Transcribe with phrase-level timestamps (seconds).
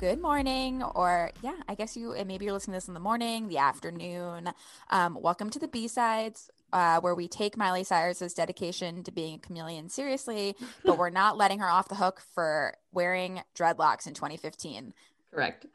[0.00, 0.12] Hello.
[0.12, 3.00] Good morning, or yeah, I guess you and maybe you're listening to this in the
[3.00, 4.50] morning, the afternoon.
[4.90, 9.34] Um, welcome to the B sides, uh, where we take Miley Cyrus's dedication to being
[9.34, 14.14] a chameleon seriously, but we're not letting her off the hook for wearing dreadlocks in
[14.14, 14.94] 2015.
[15.32, 15.66] Correct.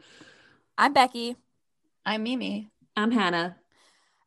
[0.78, 1.36] I'm Becky.
[2.06, 2.70] I'm Mimi.
[2.96, 3.58] I'm Hannah.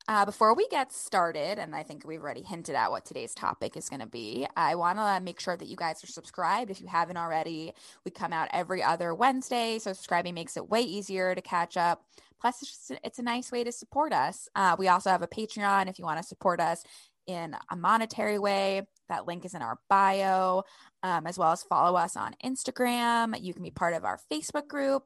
[0.09, 3.77] Uh, before we get started, and I think we've already hinted at what today's topic
[3.77, 6.81] is going to be, I want to make sure that you guys are subscribed if
[6.81, 7.73] you haven't already.
[8.05, 12.05] We come out every other Wednesday, so subscribing makes it way easier to catch up.
[12.41, 14.49] Plus, it's, just, it's a nice way to support us.
[14.55, 16.85] Uh, we also have a Patreon if you want to support us
[17.27, 18.83] in a monetary way.
[19.09, 20.63] That link is in our bio,
[21.03, 23.43] um, as well as follow us on Instagram.
[23.43, 25.03] You can be part of our Facebook group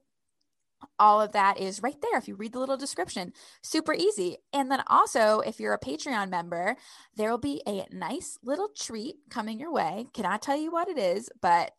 [0.99, 3.33] all of that is right there if you read the little description.
[3.63, 4.39] Super easy.
[4.53, 6.77] And then also, if you're a Patreon member,
[7.17, 10.07] there will be a nice little treat coming your way.
[10.13, 11.73] Cannot tell you what it is, but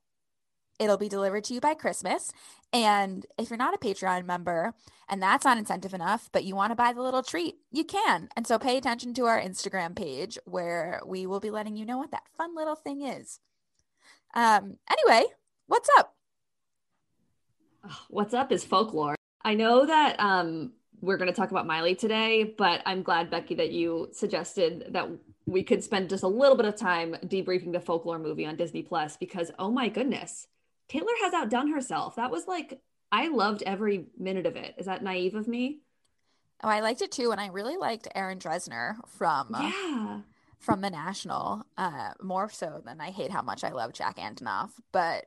[0.79, 2.31] it'll be delivered to you by Christmas.
[2.73, 4.73] And if you're not a Patreon member
[5.07, 8.29] and that's not incentive enough, but you want to buy the little treat, you can.
[8.35, 11.97] And so pay attention to our Instagram page where we will be letting you know
[11.97, 13.39] what that fun little thing is.
[14.33, 15.25] Um, anyway,
[15.67, 16.15] what's up?
[18.09, 19.15] What's up is folklore.
[19.43, 23.55] I know that um, we're going to talk about Miley today, but I'm glad, Becky,
[23.55, 25.09] that you suggested that
[25.47, 28.83] we could spend just a little bit of time debriefing the folklore movie on Disney
[28.83, 30.47] Plus because, oh my goodness,
[30.87, 32.15] Taylor has outdone herself.
[32.15, 32.79] That was like,
[33.11, 34.75] I loved every minute of it.
[34.77, 35.79] Is that naive of me?
[36.63, 37.31] Oh, I liked it too.
[37.31, 39.55] And I really liked Aaron Dessner from.
[39.55, 40.19] Uh, yeah.
[40.59, 44.69] From the National, uh, more so than I hate how much I love Jack Antonoff,
[44.91, 45.25] but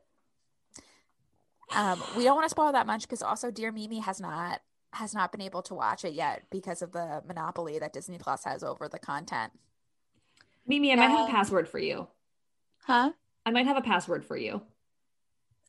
[1.74, 4.60] um, we don't want to spoil that much because also Dear Mimi has not
[4.92, 8.44] has not been able to watch it yet because of the monopoly that Disney Plus
[8.44, 9.52] has over the content.
[10.66, 12.06] Mimi, I might have a password for you.
[12.84, 13.12] Huh?
[13.44, 14.62] I might have a password for you.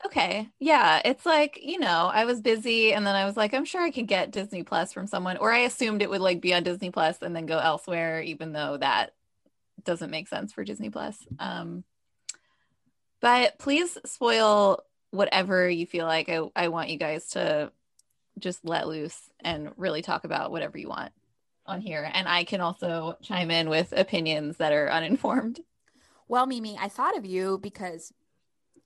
[0.05, 0.49] Okay.
[0.59, 1.01] Yeah.
[1.03, 3.91] It's like, you know, I was busy and then I was like, I'm sure I
[3.91, 6.91] could get Disney Plus from someone, or I assumed it would like be on Disney
[6.91, 9.13] Plus and then go elsewhere, even though that
[9.83, 11.17] doesn't make sense for Disney Plus.
[11.39, 11.83] Um,
[13.21, 14.83] but please spoil
[15.15, 17.71] whatever you feel like I, I want you guys to
[18.37, 21.13] just let loose and really talk about whatever you want
[21.65, 22.09] on here.
[22.13, 25.59] And i can also chime in with opinions that are uninformed.
[26.27, 28.11] Well mimi i thought of you because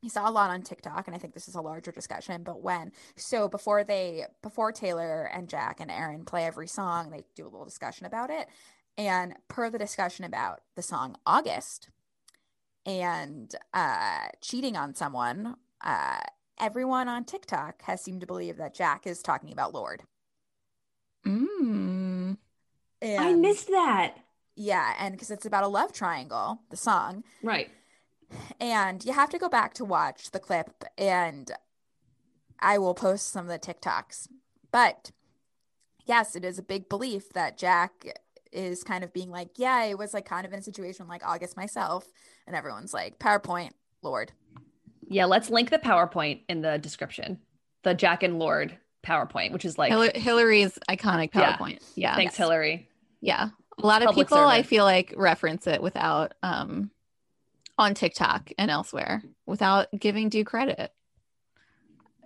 [0.02, 2.62] you saw a lot on tiktok and i think this is a larger discussion but
[2.62, 7.44] when so before they before taylor and jack and aaron play every song they do
[7.44, 8.48] a little discussion about it.
[8.98, 11.90] And per the discussion about the song august
[12.86, 16.20] and uh cheating on someone uh,
[16.60, 20.04] everyone on TikTok has seemed to believe that Jack is talking about Lorde.
[21.26, 22.38] Mm.
[23.02, 24.16] And, I missed that.
[24.56, 27.24] Yeah, and because it's about a love triangle, the song.
[27.42, 27.70] Right.
[28.60, 31.52] And you have to go back to watch the clip, and
[32.60, 34.28] I will post some of the TikToks.
[34.72, 35.12] But
[36.06, 38.06] yes, it is a big belief that Jack
[38.52, 41.26] is kind of being like, yeah, I was like kind of in a situation like
[41.26, 42.06] August myself.
[42.48, 44.32] And everyone's like, PowerPoint, Lorde.
[45.10, 47.40] Yeah, let's link the PowerPoint in the description.
[47.84, 51.82] The Jack and Lorde PowerPoint, which is like Hillary's iconic PowerPoint.
[51.96, 52.12] Yeah.
[52.12, 52.16] yeah.
[52.16, 52.38] Thanks, yes.
[52.38, 52.88] Hillary.
[53.22, 53.50] Yeah.
[53.82, 54.54] A lot of Public people servant.
[54.54, 56.92] I feel like reference it without um
[57.78, 60.92] on TikTok and elsewhere without giving due credit.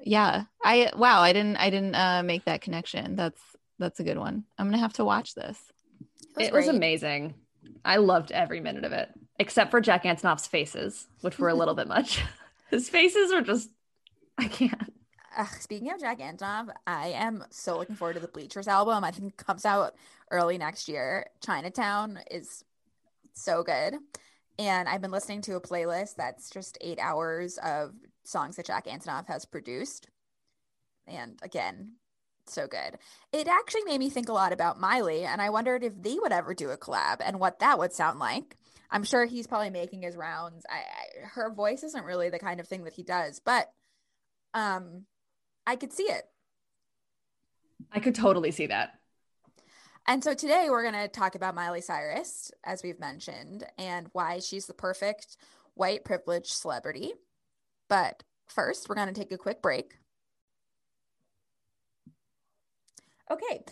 [0.04, 0.44] Yeah.
[0.64, 3.16] I wow, I didn't I didn't uh make that connection.
[3.16, 3.40] That's
[3.80, 4.44] that's a good one.
[4.58, 5.60] I'm going to have to watch this.
[6.36, 7.36] Was, it was amazing.
[7.86, 11.74] I loved every minute of it, except for Jack Antonoff's faces, which were a little
[11.74, 12.24] bit much.
[12.74, 13.70] His faces are just,
[14.40, 14.94] I can't.
[15.38, 19.04] Uh, speaking of Jack Antonoff, I am so looking forward to the Bleachers album.
[19.04, 19.94] I think it comes out
[20.32, 21.28] early next year.
[21.46, 22.64] Chinatown is
[23.34, 23.98] so good.
[24.58, 28.88] And I've been listening to a playlist that's just eight hours of songs that Jack
[28.88, 30.08] Antonoff has produced.
[31.06, 31.92] And again,
[32.48, 32.98] so good.
[33.31, 36.31] It actually made me think a lot about Miley, and I wondered if they would
[36.31, 38.58] ever do a collab and what that would sound like.
[38.94, 40.66] I'm sure he's probably making his rounds.
[40.69, 43.72] I, I, her voice isn't really the kind of thing that he does, but
[44.54, 45.06] um,
[45.66, 46.24] I could see it.
[47.92, 49.00] I could totally see that.
[50.07, 54.38] And so today we're going to talk about Miley Cyrus, as we've mentioned, and why
[54.40, 55.38] she's the perfect
[55.74, 57.13] white privileged celebrity.
[57.90, 59.98] But first, we're going to take a quick break.
[63.31, 63.63] Okay,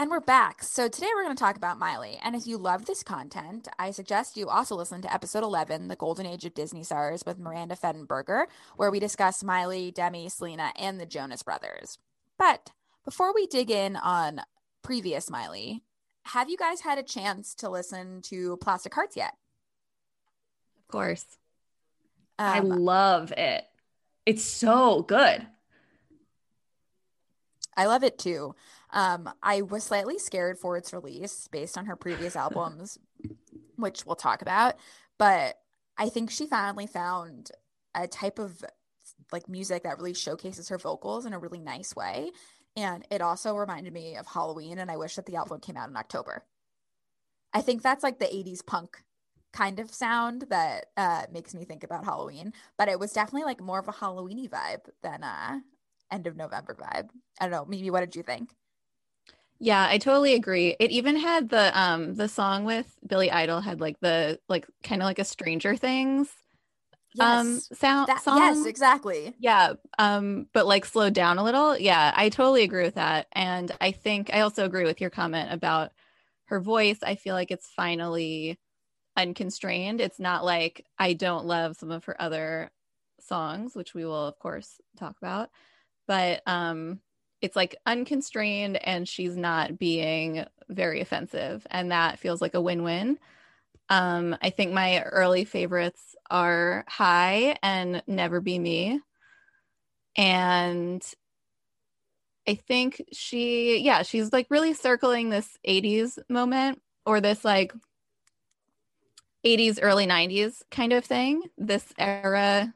[0.00, 0.62] and we're back.
[0.62, 2.18] So today we're going to talk about Miley.
[2.24, 5.96] And if you love this content, I suggest you also listen to episode 11, The
[5.96, 10.98] Golden Age of Disney Stars with Miranda Fettenberger, where we discuss Miley, Demi, Selena, and
[10.98, 11.98] the Jonas Brothers.
[12.38, 12.70] But
[13.04, 14.40] before we dig in on
[14.80, 15.82] previous Miley,
[16.22, 19.34] have you guys had a chance to listen to Plastic Hearts yet?
[20.78, 21.26] Of course.
[22.38, 23.64] Um, I love it.
[24.24, 25.46] It's so good.
[27.76, 28.54] I love it too.
[28.92, 32.98] Um, I was slightly scared for its release based on her previous albums,
[33.76, 34.76] which we'll talk about.
[35.18, 35.56] But
[35.96, 37.50] I think she finally found
[37.94, 38.64] a type of
[39.32, 42.30] like music that really showcases her vocals in a really nice way.
[42.76, 45.88] And it also reminded me of Halloween, and I wish that the album came out
[45.88, 46.44] in October.
[47.52, 49.02] I think that's like the 80s punk
[49.52, 53.60] kind of sound that uh, makes me think about Halloween, but it was definitely like
[53.60, 55.60] more of a Halloweeny vibe than a
[56.12, 57.08] end of November vibe.
[57.40, 57.64] I don't know.
[57.64, 58.50] Maybe what did you think?
[59.60, 60.74] Yeah, I totally agree.
[60.80, 65.02] It even had the um the song with Billy Idol had like the like kind
[65.02, 66.34] of like a Stranger Things
[67.20, 68.26] um sound That, song.
[68.26, 69.36] yes, exactly.
[69.38, 71.78] Yeah, um but like slowed down a little.
[71.78, 73.28] Yeah, I totally agree with that.
[73.32, 75.92] And I think I also agree with your comment about
[76.46, 76.98] her voice.
[77.02, 78.58] I feel like it's finally
[79.16, 80.00] unconstrained.
[80.00, 82.70] It's not like I don't love some of her other
[83.20, 85.50] songs, which we will of course talk about,
[86.08, 87.00] but um
[87.42, 93.18] it's like unconstrained and she's not being very offensive and that feels like a win-win.
[93.88, 99.00] Um I think my early favorites are High and Never Be Me.
[100.16, 101.02] And
[102.46, 107.72] I think she yeah, she's like really circling this 80s moment or this like
[109.44, 112.74] 80s early 90s kind of thing this era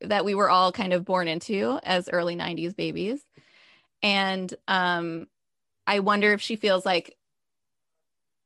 [0.00, 3.24] that we were all kind of born into as early 90s babies
[4.04, 5.26] and um
[5.88, 7.16] i wonder if she feels like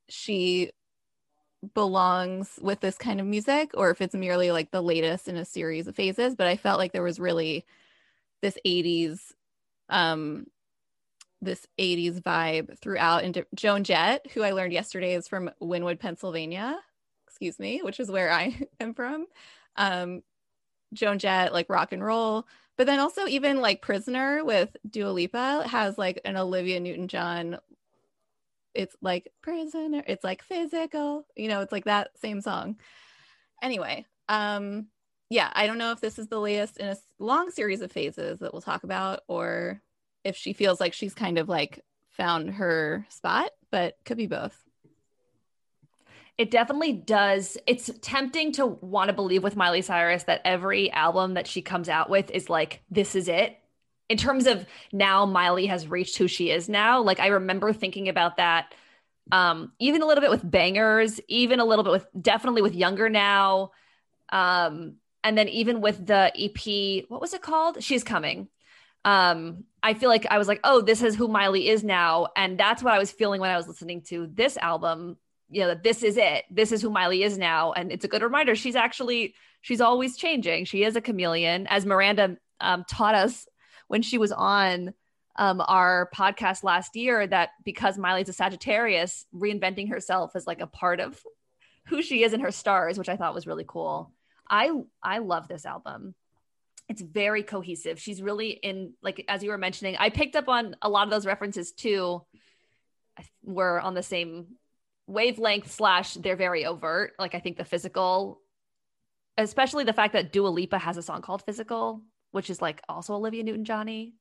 [0.09, 0.73] she
[1.75, 5.45] belongs with this kind of music or if it's merely like the latest in a
[5.45, 7.67] series of phases but i felt like there was really
[8.43, 9.19] this 80s
[9.91, 10.47] um
[11.43, 16.79] this 80s vibe throughout and joan jett who i learned yesterday is from Wynnewood pennsylvania
[17.39, 19.27] excuse me, which is where I am from.
[19.77, 20.23] Um,
[20.93, 25.67] Joan Jett, like rock and roll, but then also even like Prisoner with Dua Lipa
[25.69, 27.59] has like an Olivia Newton John.
[28.73, 30.05] It's like prisoner.
[30.07, 31.27] It's like physical.
[31.37, 32.77] You know, it's like that same song.
[33.61, 34.87] Anyway, um,
[35.29, 38.39] yeah, I don't know if this is the latest in a long series of phases
[38.39, 39.83] that we'll talk about, or
[40.23, 44.57] if she feels like she's kind of like found her spot, but could be both
[46.39, 47.59] it definitely does.
[47.67, 51.89] It's tempting to want to believe with Miley Cyrus that every album that she comes
[51.89, 53.59] out with is like, this is it.
[54.09, 57.03] In terms of now, Miley has reached who she is now.
[57.03, 58.73] Like, I remember thinking about that
[59.31, 63.11] um, even a little bit with Bangerz, even a little bit with definitely with Younger
[63.11, 63.73] Now.
[64.31, 64.95] Um,
[65.25, 67.83] and then even with the EP, what was it called?
[67.83, 68.49] She's Coming.
[69.05, 72.29] Um, I feel like I was like, oh, this is who Miley is now.
[72.37, 75.17] And that's what I was feeling when I was listening to this album
[75.51, 76.45] you know that this is it.
[76.51, 77.73] This is who miley is now.
[77.73, 78.55] And it's a good reminder.
[78.55, 80.65] She's actually she's always changing.
[80.65, 83.47] She is a chameleon as miranda um, taught us
[83.89, 84.95] when she was on
[85.37, 90.67] um, our podcast last year that because miley's a sagittarius reinventing herself is like a
[90.67, 91.21] part of
[91.87, 94.13] who she is in her stars which i thought was really cool.
[94.51, 94.71] I
[95.03, 96.15] i love this album.
[96.89, 98.01] It's very cohesive.
[98.01, 101.11] She's really in like as you were mentioning i picked up on a lot of
[101.11, 102.23] those references too.
[103.43, 104.47] We're on the same
[105.09, 107.15] wavelength slash they're very overt.
[107.19, 108.41] Like I think the physical,
[109.37, 113.15] especially the fact that Dua Lipa has a song called Physical, which is like also
[113.15, 114.15] Olivia Newton Johnny,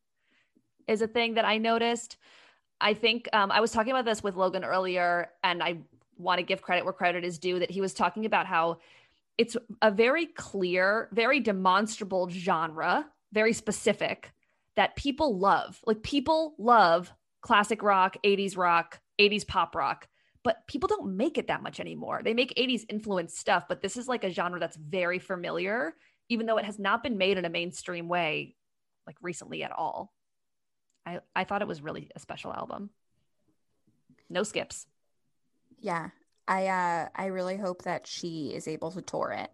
[0.88, 2.18] is a thing that I noticed.
[2.80, 5.80] I think um, I was talking about this with Logan earlier, and I
[6.18, 8.78] want to give credit where credit is due that he was talking about how
[9.38, 14.32] it's a very clear, very demonstrable genre, very specific
[14.76, 15.80] that people love.
[15.86, 20.08] Like people love classic rock, 80s rock, 80s pop rock
[20.48, 22.22] but people don't make it that much anymore.
[22.24, 25.94] They make 80s influenced stuff, but this is like a genre that's very familiar,
[26.30, 28.56] even though it has not been made in a mainstream way
[29.06, 30.14] like recently at all.
[31.06, 32.92] I, I thought it was really a special album.
[34.30, 34.88] No skips.
[35.82, 36.12] Yeah.
[36.48, 39.52] I uh I really hope that she is able to tour it.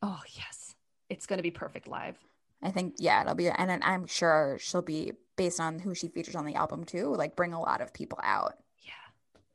[0.00, 0.76] Oh yes.
[1.08, 2.16] It's gonna be perfect live.
[2.62, 6.06] I think yeah, it'll be and then I'm sure she'll be based on who she
[6.06, 8.54] features on the album too, like bring a lot of people out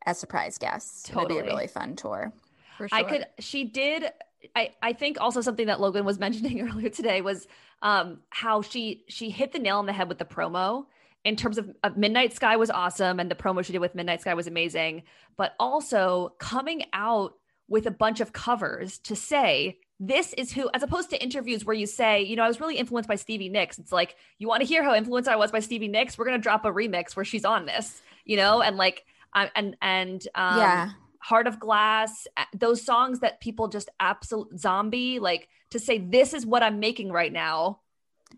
[0.05, 1.03] as surprise guests.
[1.03, 1.25] Totally.
[1.25, 2.33] It'll be a really fun tour.
[2.77, 2.97] for sure.
[2.97, 4.11] I could she did
[4.55, 7.47] I I think also something that Logan was mentioning earlier today was
[7.81, 10.85] um how she she hit the nail on the head with the promo
[11.23, 14.21] in terms of uh, Midnight Sky was awesome and the promo she did with Midnight
[14.21, 15.03] Sky was amazing,
[15.37, 17.33] but also coming out
[17.67, 21.75] with a bunch of covers to say this is who, as opposed to interviews where
[21.75, 23.79] you say, you know, I was really influenced by Stevie Nicks.
[23.79, 26.17] It's like, you want to hear how influenced I was by Stevie Nicks?
[26.17, 29.05] We're going to drop a remix where she's on this, you know, and like,
[29.35, 30.89] and, and, um, yeah.
[31.19, 36.45] Heart of Glass, those songs that people just absolute zombie, like to say, this is
[36.45, 37.79] what I'm making right now.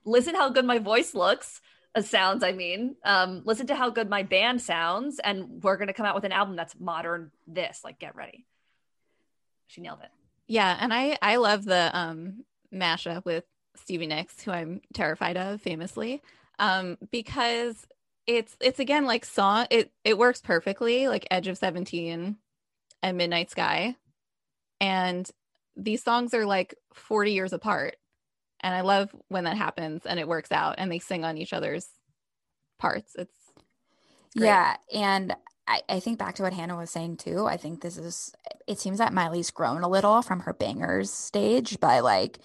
[0.06, 1.62] listen how good my voice looks
[1.96, 2.96] uh, sounds i mean.
[3.04, 6.32] Um listen to how good my band sounds and we're gonna come out with an
[6.32, 7.82] album that's modern this.
[7.84, 8.46] Like get ready.
[9.68, 10.10] She nailed it.
[10.48, 13.44] Yeah, and I I love the um mashup with
[13.75, 16.22] Stevie Nicks, who I'm terrified of, famously,
[16.60, 17.86] um, because
[18.27, 19.67] it's it's again like song.
[19.72, 22.38] It it works perfectly, like Edge of Seventeen
[23.01, 23.96] and Midnight Sky,
[24.79, 25.29] and
[25.75, 27.96] these songs are like 40 years apart,
[28.62, 31.53] and I love when that happens and it works out, and they sing on each
[31.53, 31.88] other's
[32.79, 33.15] parts.
[33.17, 33.34] It's.
[34.36, 34.75] Yeah.
[34.93, 35.36] And
[35.67, 37.46] I, I think back to what Hannah was saying too.
[37.46, 38.34] I think this is,
[38.67, 42.39] it seems that Miley's grown a little from her Bangerz stage by like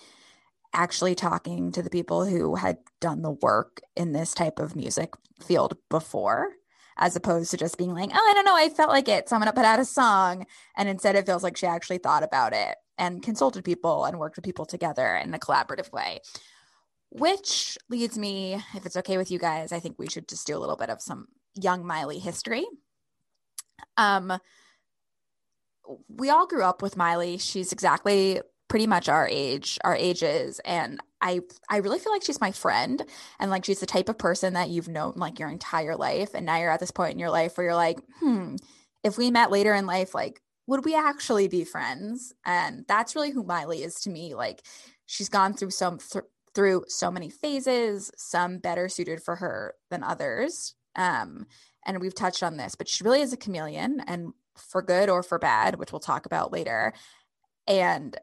[0.73, 5.11] actually talking to the people who had done the work in this type of music
[5.43, 6.51] field before,
[6.97, 9.29] as opposed to just being like, oh, I don't know, I felt like it.
[9.29, 10.47] So I'm going to put out a song.
[10.77, 14.37] And instead, it feels like she actually thought about it and consulted people and worked
[14.37, 16.21] with people together in a collaborative way.
[17.11, 20.57] Which leads me, if it's okay with you guys, I think we should just do
[20.57, 22.65] a little bit of some young Miley history.
[23.99, 24.39] Um,
[26.09, 27.37] we all grew up with Miley.
[27.37, 28.41] She's exactly
[28.73, 33.05] pretty much our age, our ages, and I I really feel like she's my friend
[33.39, 36.47] and like she's the type of person that you've known like your entire life and
[36.47, 38.57] now you're at this point in your life where you're like, "Hmm,
[39.05, 43.31] if we met later in life like would we actually be friends?" And that's really
[43.31, 44.35] who Miley is to me.
[44.35, 44.63] Like
[45.05, 46.25] she's gone through some th-
[46.55, 50.77] through so many phases, some better suited for her than others.
[50.97, 51.45] Um
[51.85, 55.23] and we've touched on this, but she really is a chameleon and for good or
[55.23, 56.95] for bad, which we'll talk about later,
[57.67, 58.17] and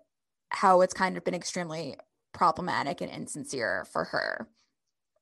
[0.50, 1.96] how it's kind of been extremely
[2.34, 4.48] problematic and insincere for her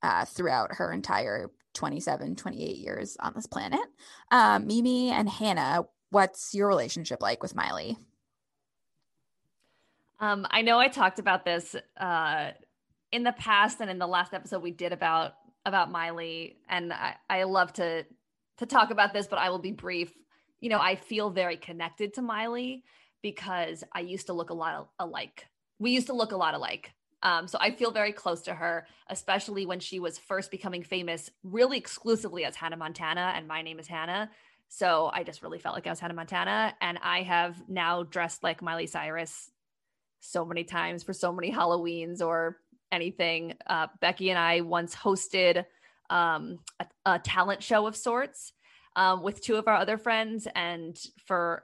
[0.01, 3.79] uh, throughout her entire 27, 28 years on this planet.
[4.31, 7.97] Um, Mimi and Hannah, what's your relationship like with Miley?
[10.19, 12.51] Um, I know I talked about this uh,
[13.11, 15.33] in the past and in the last episode we did about
[15.65, 18.05] about Miley, and I, I love to
[18.57, 20.11] to talk about this, but I will be brief.
[20.59, 22.83] You know, I feel very connected to Miley
[23.21, 25.47] because I used to look a lot alike.
[25.79, 26.91] We used to look a lot alike.
[27.23, 31.29] Um, so I feel very close to her, especially when she was first becoming famous,
[31.43, 34.29] really exclusively as Hannah Montana, and my name is Hannah.
[34.69, 38.43] So I just really felt like I was Hannah Montana, and I have now dressed
[38.43, 39.49] like Miley Cyrus
[40.19, 42.57] so many times for so many Halloweens or
[42.91, 43.55] anything.
[43.65, 45.65] Uh, Becky and I once hosted
[46.09, 48.53] um, a, a talent show of sorts
[48.95, 50.47] um, with two of our other friends.
[50.55, 51.63] And for,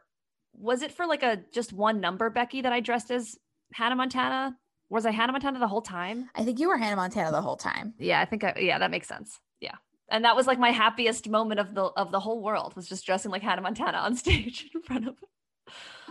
[0.54, 3.38] was it for like a just one number, Becky, that I dressed as
[3.74, 4.56] Hannah Montana?
[4.90, 6.30] Was I Hannah Montana the whole time?
[6.36, 7.94] I think you were Hannah Montana the whole time.
[7.98, 9.40] Yeah, I think I, yeah, that makes sense.
[9.60, 9.76] Yeah.
[10.10, 13.06] And that was like my happiest moment of the of the whole world was just
[13.06, 15.16] dressing like Hannah Montana on stage in front of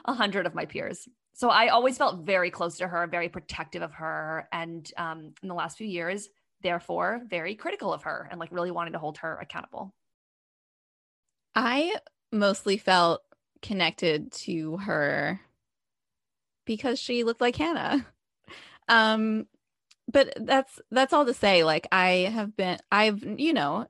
[0.04, 1.08] a hundred of my peers.
[1.34, 5.48] So I always felt very close to her, very protective of her, and um, in
[5.48, 6.28] the last few years,
[6.62, 9.94] therefore, very critical of her and like really wanting to hold her accountable.
[11.54, 11.94] I
[12.30, 13.22] mostly felt
[13.62, 15.40] connected to her
[16.66, 18.06] because she looked like Hannah.
[18.88, 19.46] Um
[20.12, 23.86] but that's that's all to say like I have been I've you know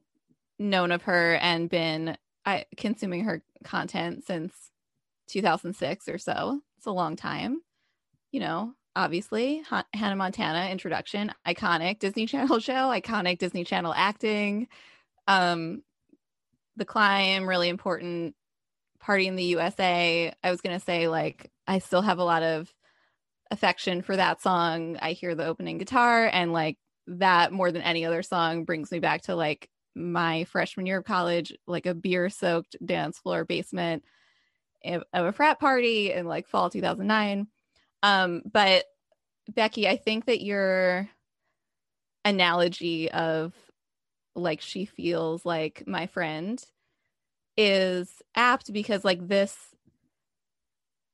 [0.59, 4.53] known of her and been I consuming her content since
[5.29, 6.61] 2006 or so.
[6.77, 7.63] It's a long time.
[8.33, 14.69] You know, obviously Han- Hannah Montana introduction, iconic Disney Channel show, iconic Disney Channel acting.
[15.27, 15.83] Um
[16.77, 18.35] the climb really important
[19.03, 20.33] party in the USA.
[20.43, 22.73] I was going to say like I still have a lot of
[23.51, 24.97] affection for that song.
[25.03, 29.01] I hear the opening guitar and like that more than any other song brings me
[29.01, 34.05] back to like my freshman year of college, like a beer soaked dance floor basement
[34.85, 37.47] of a frat party in like fall 2009.
[38.03, 38.85] Um, but
[39.49, 41.09] Becky, I think that your
[42.25, 43.53] analogy of
[44.35, 46.65] like she feels like my friend
[47.57, 49.57] is apt because like this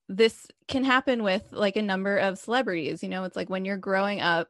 [0.08, 3.24] this can happen with like a number of celebrities you know?
[3.24, 4.48] It's like when you're growing up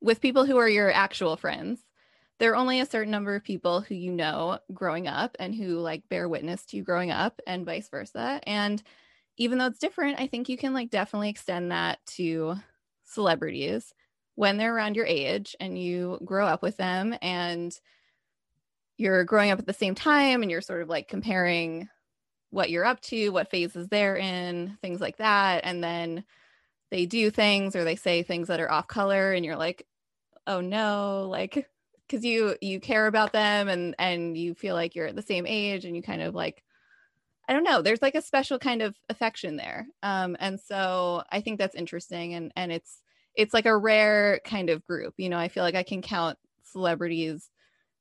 [0.00, 1.80] with people who are your actual friends
[2.38, 5.78] there are only a certain number of people who you know growing up and who
[5.78, 8.40] like bear witness to you growing up and vice versa.
[8.46, 8.82] And
[9.38, 12.54] even though it's different i think you can like definitely extend that to
[13.04, 13.92] celebrities
[14.34, 17.78] when they're around your age and you grow up with them and
[18.96, 21.88] you're growing up at the same time and you're sort of like comparing
[22.50, 25.62] what you're up to, what phases they're in, things like that.
[25.64, 26.24] And then
[26.90, 29.86] they do things or they say things that are off color and you're like,
[30.46, 31.68] oh no, like
[32.06, 35.46] because you you care about them and and you feel like you're at the same
[35.46, 36.62] age and you kind of like
[37.48, 39.86] I don't know, there's like a special kind of affection there.
[40.02, 43.02] Um and so I think that's interesting and and it's
[43.34, 45.14] it's like a rare kind of group.
[45.18, 47.50] You know, I feel like I can count celebrities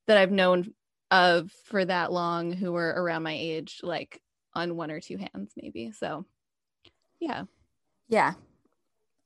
[0.07, 0.73] that I've known
[1.15, 4.21] of for that long who were around my age, like
[4.53, 5.91] on one or two hands, maybe.
[5.91, 6.25] So,
[7.19, 7.43] yeah.
[8.07, 8.33] Yeah.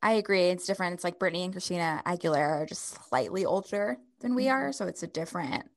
[0.01, 0.43] I agree.
[0.43, 0.93] It's different.
[0.93, 4.71] It's like Britney and Christina Aguilera are just slightly older than we are.
[4.71, 5.69] So it's a different.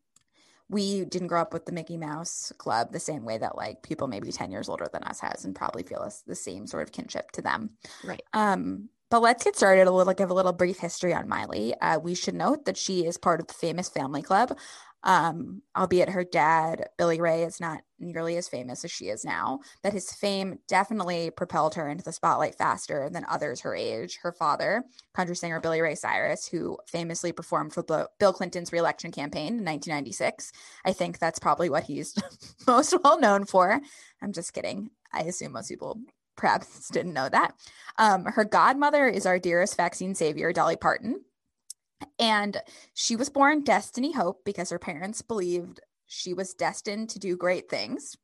[0.69, 4.07] We didn't grow up with the Mickey Mouse Club the same way that like people
[4.07, 6.92] maybe 10 years older than us has and probably feel us the same sort of
[6.92, 7.71] kinship to them.
[8.04, 8.23] Right.
[8.33, 9.88] Um, but let's get started.
[9.88, 11.75] A little give a little brief history on Miley.
[11.83, 14.57] Uh, we should note that she is part of the famous Family Club,
[15.05, 19.61] um, albeit her dad, Billy Ray, is not nearly as famous as she is now.
[19.83, 24.19] That his fame definitely propelled her into the spotlight faster than others her age.
[24.23, 27.83] Her father, country singer Billy Ray Cyrus, who famously performed for
[28.19, 30.53] Bill Clinton's reelection campaign in 1996.
[30.85, 32.15] I think that's probably what he's
[32.67, 33.81] most well known for.
[34.21, 34.91] I'm just kidding.
[35.13, 35.99] I assume most people
[36.37, 37.55] perhaps didn't know that.
[37.99, 41.23] Um, her godmother is our dearest vaccine savior, Dolly Parton.
[42.19, 42.59] And
[42.95, 47.69] she was born Destiny Hope because her parents believed she was destined to do great
[47.69, 48.17] things,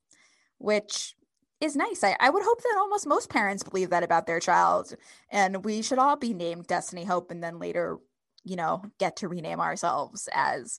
[0.59, 1.15] which
[1.61, 2.05] is nice.
[2.05, 4.95] I, I would hope that almost most parents believe that about their child.
[5.31, 7.99] And we should all be named Destiny Hope and then later,
[8.45, 10.79] you know, get to rename ourselves as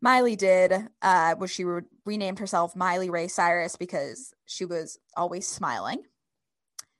[0.00, 5.46] Miley did, uh, where she re- renamed herself Miley Ray Cyrus because she was always
[5.46, 6.02] smiling.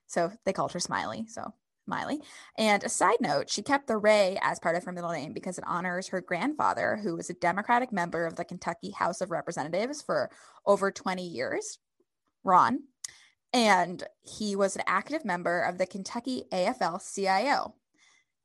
[0.06, 1.26] So they called her Smiley.
[1.28, 1.52] So
[1.92, 2.20] Miley.
[2.56, 5.58] And a side note, she kept the Ray as part of her middle name because
[5.58, 10.00] it honors her grandfather, who was a Democratic member of the Kentucky House of Representatives
[10.02, 10.30] for
[10.66, 11.78] over 20 years,
[12.44, 12.80] Ron.
[13.52, 17.74] And he was an active member of the Kentucky AFL CIO.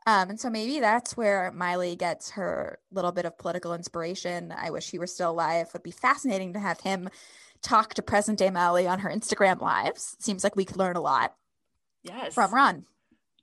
[0.05, 4.53] Um, and so maybe that's where Miley gets her little bit of political inspiration.
[4.57, 5.67] I wish he were still alive.
[5.67, 7.09] It would be fascinating to have him
[7.61, 10.15] talk to present day Miley on her Instagram lives.
[10.19, 11.35] Seems like we could learn a lot.
[12.03, 12.33] Yes.
[12.33, 12.85] From Ron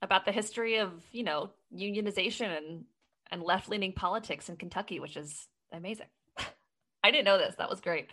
[0.01, 2.85] about the history of you know unionization and
[3.31, 6.07] and left leaning politics in Kentucky, which is amazing.
[7.03, 7.55] I didn't know this.
[7.55, 8.09] That was great.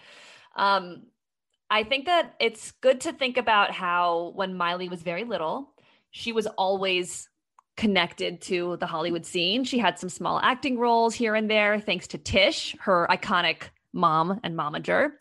[0.57, 1.05] Um,
[1.71, 5.73] I think that it's good to think about how when Miley was very little,
[6.11, 7.29] she was always
[7.77, 9.65] connected to the Hollywood scene.
[9.65, 14.41] She had some small acting roles here and there, thanks to Tish, her iconic mom
[14.43, 15.13] and momager.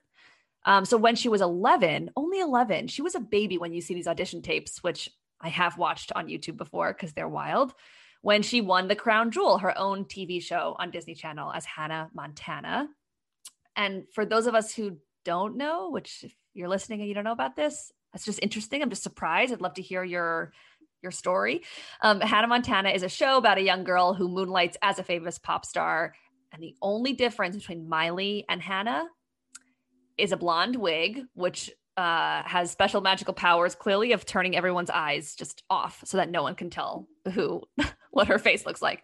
[0.66, 3.94] Um, so when she was 11, only 11, she was a baby when you see
[3.94, 5.10] these audition tapes, which
[5.42, 7.74] I have watched on YouTube before because they're wild.
[8.22, 12.10] When she won the Crown Jewel, her own TV show on Disney Channel as Hannah
[12.14, 12.88] Montana.
[13.76, 17.24] And for those of us who don't know, which if you're listening and you don't
[17.24, 18.82] know about this, that's just interesting.
[18.82, 19.52] I'm just surprised.
[19.52, 20.54] I'd love to hear your
[21.02, 21.64] your story.
[22.02, 25.40] Um, Hannah Montana is a show about a young girl who moonlights as a famous
[25.40, 26.14] pop star.
[26.54, 29.06] And the only difference between Miley and Hannah
[30.18, 35.36] is a blonde wig, which uh, has special magical powers, clearly of turning everyone's eyes
[35.36, 37.62] just off so that no one can tell who
[38.12, 39.04] what her face looks like.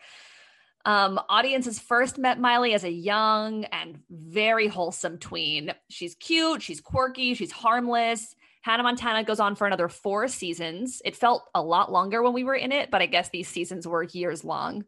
[0.86, 5.74] Um, audiences first met Miley as a young and very wholesome tween.
[5.90, 8.36] She's cute, she's quirky, she's harmless.
[8.62, 11.02] Hannah Montana goes on for another four seasons.
[11.04, 13.88] It felt a lot longer when we were in it, but I guess these seasons
[13.88, 14.86] were years long.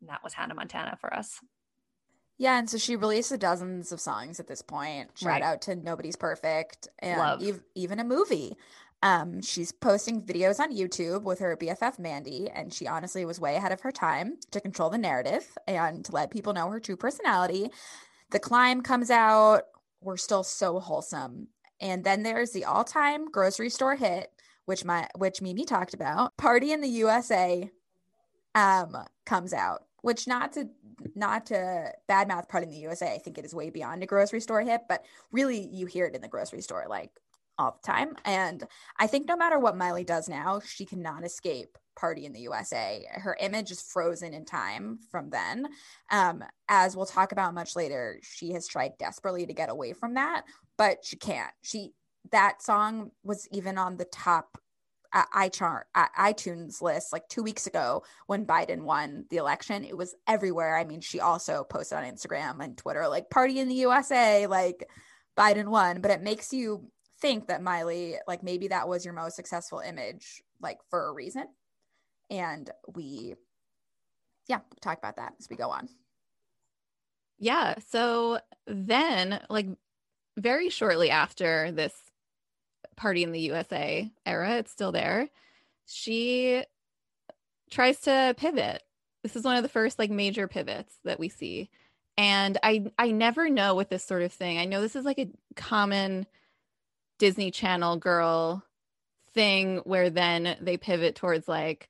[0.00, 1.40] And that was Hannah Montana for us.
[2.36, 5.10] Yeah, and so she released dozens of songs at this point.
[5.16, 5.42] Shout right.
[5.42, 8.56] out to Nobody's Perfect and ev- even a movie.
[9.02, 13.54] Um, she's posting videos on YouTube with her BFF Mandy, and she honestly was way
[13.54, 16.96] ahead of her time to control the narrative and to let people know her true
[16.96, 17.70] personality.
[18.30, 19.64] The climb comes out.
[20.00, 21.48] We're still so wholesome.
[21.80, 24.30] And then there's the all-time grocery store hit,
[24.64, 26.34] which my which Mimi talked about.
[26.38, 27.70] Party in the USA
[28.54, 30.68] um comes out which not to
[31.14, 33.14] not to badmouth Party in the USA.
[33.14, 36.14] I think it is way beyond a grocery store hit, but really you hear it
[36.14, 37.10] in the grocery store like
[37.58, 38.14] all the time.
[38.26, 38.62] And
[38.98, 43.06] I think no matter what Miley does now, she cannot escape Party in the USA.
[43.12, 45.68] Her image is frozen in time from then.
[46.10, 50.14] Um, as we'll talk about much later, she has tried desperately to get away from
[50.14, 50.42] that,
[50.76, 51.52] but she can't.
[51.62, 51.92] She
[52.30, 54.58] that song was even on the top
[55.14, 59.84] iTunes list like two weeks ago when Biden won the election.
[59.84, 60.76] It was everywhere.
[60.76, 64.88] I mean, she also posted on Instagram and Twitter, like party in the USA, like
[65.36, 66.00] Biden won.
[66.00, 70.42] But it makes you think that Miley, like maybe that was your most successful image,
[70.60, 71.46] like for a reason.
[72.30, 73.34] And we,
[74.48, 75.88] yeah, talk about that as we go on.
[77.38, 77.74] Yeah.
[77.90, 79.68] So then, like,
[80.36, 81.94] very shortly after this
[82.96, 85.28] Party in the USA era, it's still there.
[85.86, 86.64] She
[87.70, 88.82] tries to pivot.
[89.22, 91.70] This is one of the first like major pivots that we see.
[92.16, 94.58] And I I never know with this sort of thing.
[94.58, 96.26] I know this is like a common
[97.18, 98.64] Disney Channel girl
[99.32, 101.88] thing where then they pivot towards like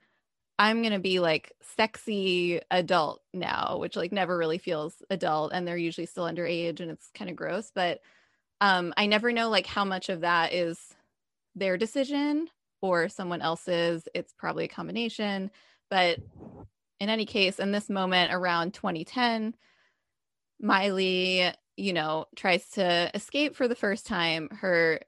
[0.59, 5.67] I'm going to be like sexy adult now, which like never really feels adult and
[5.67, 8.01] they're usually still underage and it's kind of gross, but
[8.61, 10.94] um I never know like how much of that is
[11.55, 12.49] their decision
[12.81, 14.07] or someone else's.
[14.15, 15.51] It's probably a combination,
[15.91, 16.19] but
[17.01, 19.55] in any case, in this moment around 2010,
[20.61, 25.01] Miley, you know, tries to escape for the first time her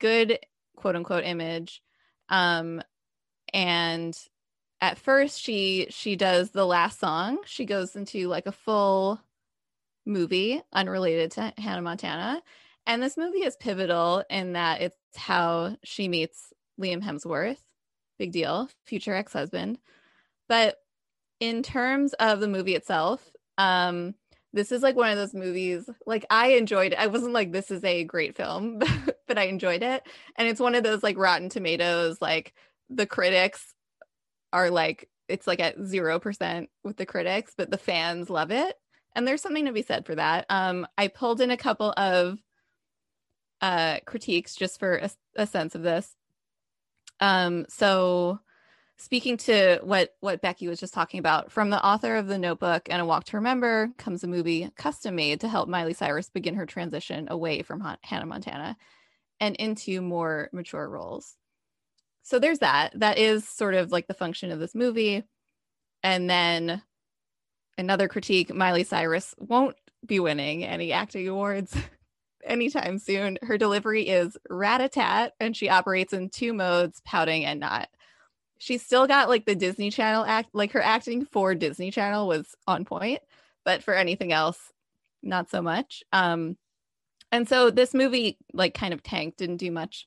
[0.00, 0.38] good
[0.76, 1.82] quote unquote image.
[2.28, 2.82] Um
[3.52, 4.16] and
[4.80, 7.38] at first she she does the last song.
[7.46, 9.20] She goes into like a full
[10.04, 12.42] movie unrelated to hannah montana
[12.86, 17.58] and this movie is pivotal in that it's how she meets liam hemsworth.
[18.18, 18.68] Big deal.
[18.86, 19.78] Future ex-husband.
[20.48, 20.76] But
[21.40, 24.14] in terms of the movie itself um
[24.52, 26.98] this is like one of those movies like i enjoyed it.
[26.98, 28.78] I wasn't like this is a great film
[29.26, 30.02] but i enjoyed it.
[30.36, 32.54] And it's one of those like rotten tomatoes like
[32.90, 33.74] the critics
[34.52, 38.76] are like it's like at 0% with the critics but the fans love it.
[39.14, 40.46] And there's something to be said for that.
[40.48, 42.38] Um i pulled in a couple of
[43.62, 46.14] uh critiques just for a, a sense of this.
[47.20, 48.40] Um so
[48.98, 52.88] speaking to what what becky was just talking about from the author of the notebook
[52.90, 56.54] and a walk to remember comes a movie custom made to help miley cyrus begin
[56.54, 58.76] her transition away from hannah montana
[59.42, 61.34] and into more mature roles.
[62.22, 62.92] So there's that.
[62.94, 65.24] That is sort of like the function of this movie.
[66.04, 66.80] And then
[67.76, 69.74] another critique miley cyrus won't
[70.06, 71.76] be winning any acting awards
[72.44, 77.88] anytime soon her delivery is rat-a-tat and she operates in two modes pouting and not
[78.58, 82.54] she's still got like the disney channel act like her acting for disney channel was
[82.66, 83.20] on point
[83.64, 84.58] but for anything else
[85.22, 86.56] not so much um
[87.30, 90.06] and so this movie like kind of tanked didn't do much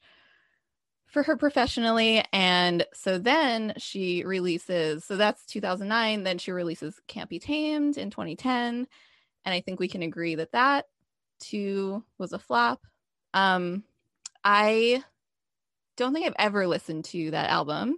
[1.15, 2.25] for her professionally.
[2.33, 6.23] And so then she releases, so that's 2009.
[6.23, 8.85] Then she releases Can't Be Tamed in 2010.
[9.45, 10.87] And I think we can agree that that
[11.39, 12.85] too was a flop.
[13.33, 13.83] Um,
[14.43, 15.03] I
[15.97, 17.97] don't think I've ever listened to that album.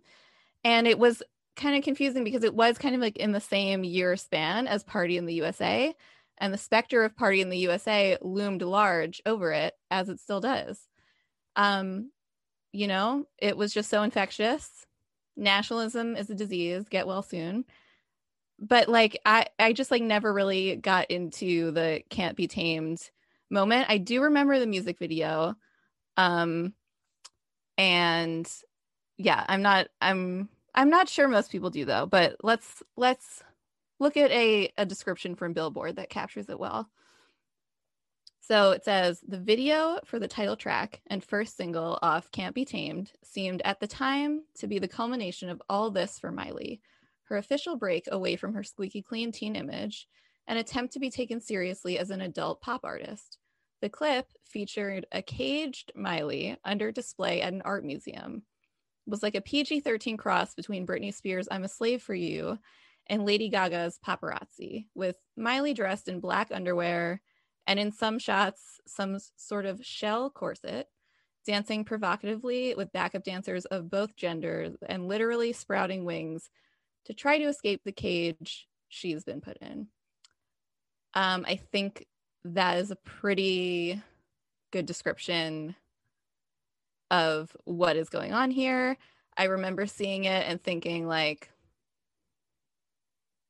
[0.63, 1.23] And it was
[1.55, 4.83] kind of confusing because it was kind of like in the same year span as
[4.83, 5.93] Party in the USA.
[6.37, 10.39] And the specter of Party in the USA loomed large over it, as it still
[10.39, 10.87] does.
[11.55, 12.11] Um,
[12.71, 14.85] you know, it was just so infectious.
[15.35, 17.65] Nationalism is a disease, get well soon.
[18.59, 23.09] But like I I just like never really got into the can't be tamed
[23.49, 23.87] moment.
[23.89, 25.55] I do remember the music video.
[26.15, 26.73] Um
[27.77, 28.49] and
[29.17, 33.43] yeah, I'm not I'm I'm not sure most people do though, but let's let's
[33.99, 36.89] look at a a description from Billboard that captures it well.
[38.47, 42.63] So it says the video for the title track and first single off Can't Be
[42.63, 46.79] Tamed seemed at the time to be the culmination of all this for Miley,
[47.23, 50.07] her official break away from her squeaky clean teen image,
[50.47, 53.37] an attempt to be taken seriously as an adult pop artist.
[53.81, 58.43] The clip featured a caged Miley under display at an art museum.
[59.05, 62.57] It was like a PG 13 cross between Britney Spears' I'm a Slave for You
[63.07, 67.21] and Lady Gaga's Paparazzi, with Miley dressed in black underwear
[67.67, 70.87] and in some shots, some sort of shell corset,
[71.45, 76.49] dancing provocatively with backup dancers of both genders and literally sprouting wings
[77.05, 79.87] to try to escape the cage she's been put in.
[81.17, 82.05] Um, I think
[82.45, 83.99] that is a pretty
[84.71, 85.75] good description
[87.09, 88.97] of what is going on here.
[89.35, 91.49] I remember seeing it and thinking, like,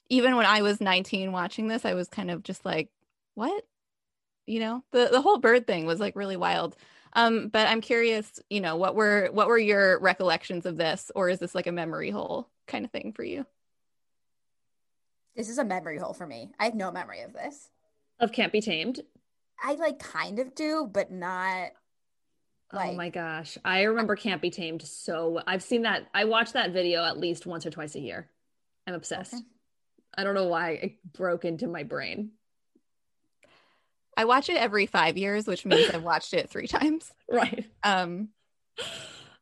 [0.10, 2.90] even when I was 19 watching this, I was kind of just like,
[3.36, 3.66] what?
[4.48, 6.76] you know the the whole bird thing was like really wild
[7.14, 11.30] um but i'm curious you know what were what were your recollections of this or
[11.30, 13.46] is this like a memory hole kind of thing for you
[15.38, 17.70] this is a memory hole for me i have no memory of this
[18.20, 19.00] of can't be tamed
[19.64, 21.70] i like kind of do but not
[22.74, 26.52] like, oh my gosh i remember can't be tamed so i've seen that i watch
[26.52, 28.30] that video at least once or twice a year
[28.86, 29.44] i'm obsessed okay.
[30.18, 32.32] i don't know why it broke into my brain
[34.20, 37.14] I watch it every five years, which means I've watched it three times.
[37.30, 37.66] Right.
[37.84, 38.30] Um,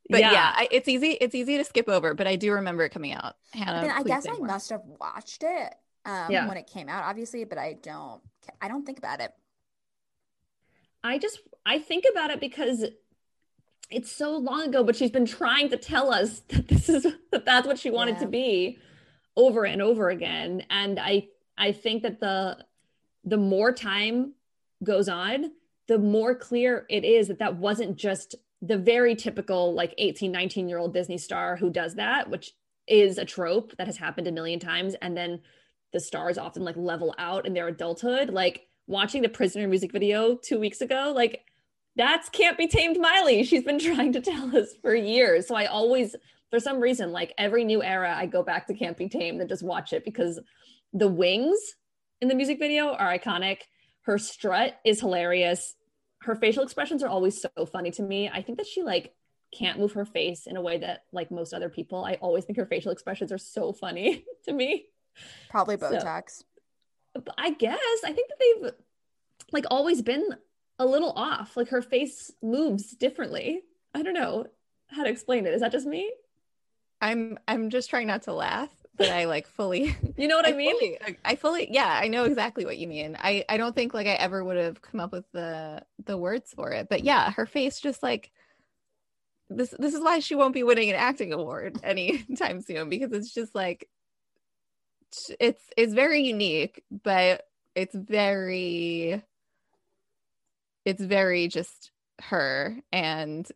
[0.10, 1.12] but yeah, yeah I, it's easy.
[1.12, 3.36] It's easy to skip over, but I do remember it coming out.
[3.54, 4.48] Hannah, I, mean, I guess I more.
[4.48, 6.48] must have watched it um, yeah.
[6.48, 8.22] when it came out, obviously, but I don't.
[8.62, 9.32] I don't think about it.
[11.04, 12.86] I just I think about it because
[13.90, 17.46] it's so long ago, but she's been trying to tell us that this is that
[17.46, 18.22] that's what she wanted yeah.
[18.22, 18.80] to be
[19.36, 20.64] over and over again.
[20.70, 22.58] And I I think that the
[23.24, 24.34] the more time
[24.84, 25.52] goes on,
[25.88, 30.70] the more clear it is that that wasn't just the very typical like 18, 19
[30.70, 32.54] year old Disney star who does that, which
[32.88, 35.42] is a trope that has happened a million times and then
[35.96, 38.30] the stars often like level out in their adulthood.
[38.30, 41.46] Like watching the prisoner music video two weeks ago like
[41.96, 43.46] that's can't be tamed miley.
[43.46, 45.48] She's been trying to tell us for years.
[45.48, 46.14] So i always
[46.52, 49.50] for some reason like every new era i go back to can't be tamed and
[49.50, 50.40] just watch it because
[50.94, 51.58] the wings
[52.22, 53.60] in the music video are iconic.
[54.02, 55.76] Her strut is hilarious.
[56.24, 58.30] Her facial expressions are always so funny to me.
[58.30, 59.14] I think that she like
[59.58, 62.04] can't move her face in a way that like most other people.
[62.04, 64.88] I always think her facial expressions are so funny to me
[65.50, 66.44] Probably Botox.
[67.16, 68.72] So, I guess I think that they've
[69.52, 70.36] like always been
[70.80, 71.56] a little off.
[71.56, 73.62] Like her face moves differently.
[73.94, 74.46] I don't know
[74.88, 75.54] how to explain it.
[75.54, 76.12] Is that just me?
[77.02, 80.52] I'm I'm just trying not to laugh, but I like fully You know what I,
[80.52, 80.80] I mean?
[80.80, 83.18] Fully, I fully yeah, I know exactly what you mean.
[83.20, 86.54] I I don't think like I ever would have come up with the the words
[86.54, 86.88] for it.
[86.90, 88.32] But yeah, her face just like
[89.50, 93.34] this this is why she won't be winning an acting award anytime soon because it's
[93.34, 93.90] just like
[95.40, 99.22] it's it's very unique, but it's very
[100.86, 103.48] it's very just her and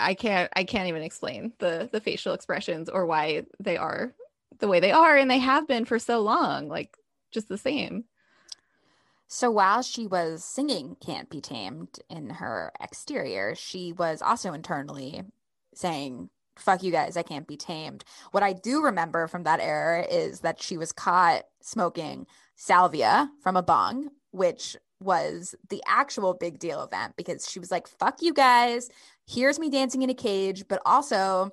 [0.00, 4.14] I can't I can't even explain the the facial expressions or why they are
[4.58, 6.96] the way they are and they have been for so long like
[7.30, 8.04] just the same.
[9.28, 15.22] So while she was singing Can't Be Tamed in her exterior, she was also internally
[15.74, 18.04] saying fuck you guys, I can't be tamed.
[18.32, 23.56] What I do remember from that era is that she was caught smoking salvia from
[23.56, 28.32] a bong, which was the actual big deal event because she was like, fuck you
[28.32, 28.90] guys.
[29.26, 31.50] Here's me dancing in a cage, but also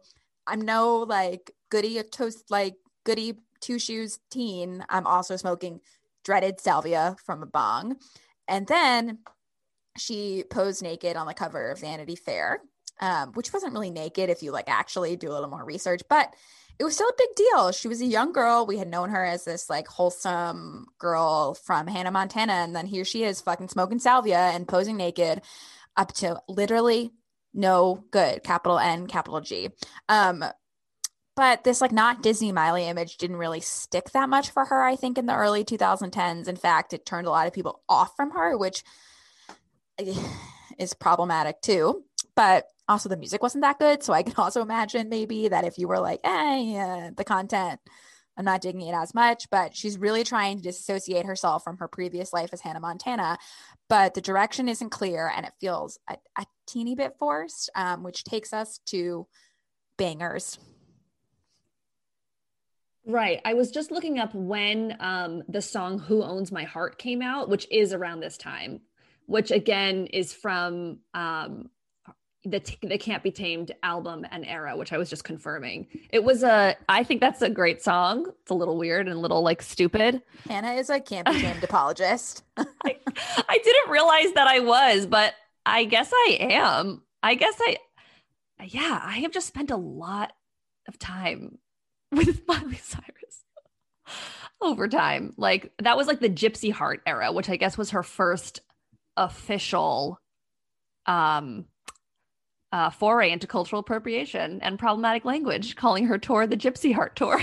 [0.48, 4.84] I'm no like goody toast, like goody two shoes teen.
[4.90, 5.82] I'm also smoking
[6.24, 7.98] dreaded salvia from a bong.
[8.48, 9.20] And then
[9.98, 12.62] she posed naked on the cover of Vanity Fair
[13.00, 16.34] um, which wasn't really naked if you like actually do a little more research, but
[16.78, 17.72] it was still a big deal.
[17.72, 18.66] She was a young girl.
[18.66, 22.54] We had known her as this like wholesome girl from Hannah Montana.
[22.54, 25.42] And then here she is fucking smoking salvia and posing naked
[25.96, 27.12] up to literally
[27.54, 29.70] no good, capital N, capital G.
[30.10, 30.44] Um,
[31.38, 34.96] but this like not Disney Miley image didn't really stick that much for her, I
[34.96, 36.48] think, in the early 2010s.
[36.48, 38.84] In fact, it turned a lot of people off from her, which
[40.78, 42.04] is problematic too.
[42.36, 44.04] But also the music wasn't that good.
[44.04, 47.80] So I can also imagine maybe that if you were like, hey, uh, the content,
[48.38, 51.88] I'm not digging it as much, but she's really trying to disassociate herself from her
[51.88, 53.38] previous life as Hannah Montana.
[53.88, 58.24] But the direction isn't clear and it feels a, a teeny bit forced, um, which
[58.24, 59.28] takes us to
[59.98, 60.58] Bangerz.
[63.08, 63.40] Right.
[63.46, 67.50] I was just looking up when um, the song Who Owns My Heart came out,
[67.50, 68.82] which is around this time,
[69.28, 71.70] which again is from um,
[72.46, 75.88] the t- the can't be tamed album and era which i was just confirming.
[76.12, 78.28] It was a i think that's a great song.
[78.42, 80.22] It's a little weird and a little like stupid.
[80.48, 82.44] Hannah is a can't be tamed apologist.
[82.58, 82.98] I,
[83.50, 85.34] I didn't realize that i was but
[85.66, 87.02] i guess i am.
[87.24, 87.78] I guess i
[88.64, 90.32] yeah i have just spent a lot
[90.88, 91.58] of time
[92.12, 93.12] with miley cyrus.
[94.62, 95.34] Over time.
[95.38, 98.62] Like that was like the gypsy heart era which i guess was her first
[99.18, 100.20] official
[101.08, 101.66] um
[102.76, 107.42] uh, foray into cultural appropriation and problematic language, calling her tour the Gypsy Heart Tour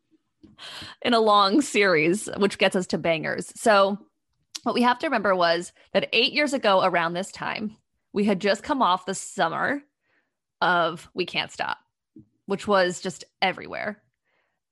[1.02, 3.50] in a long series, which gets us to Bangerz.
[3.58, 3.98] So,
[4.62, 7.76] what we have to remember was that eight years ago, around this time,
[8.12, 9.82] we had just come off the summer
[10.60, 11.78] of We Can't Stop,
[12.46, 14.00] which was just everywhere.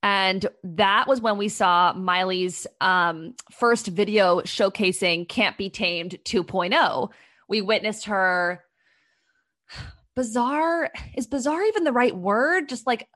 [0.01, 7.11] And that was when we saw Miley's um, first video showcasing Can't Be Tamed 2.0.
[7.49, 8.63] We witnessed her
[10.15, 12.69] bizarre is bizarre even the right word?
[12.69, 13.09] Just like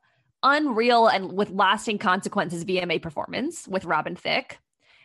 [0.43, 4.59] unreal and with lasting consequences vma performance with robin thicke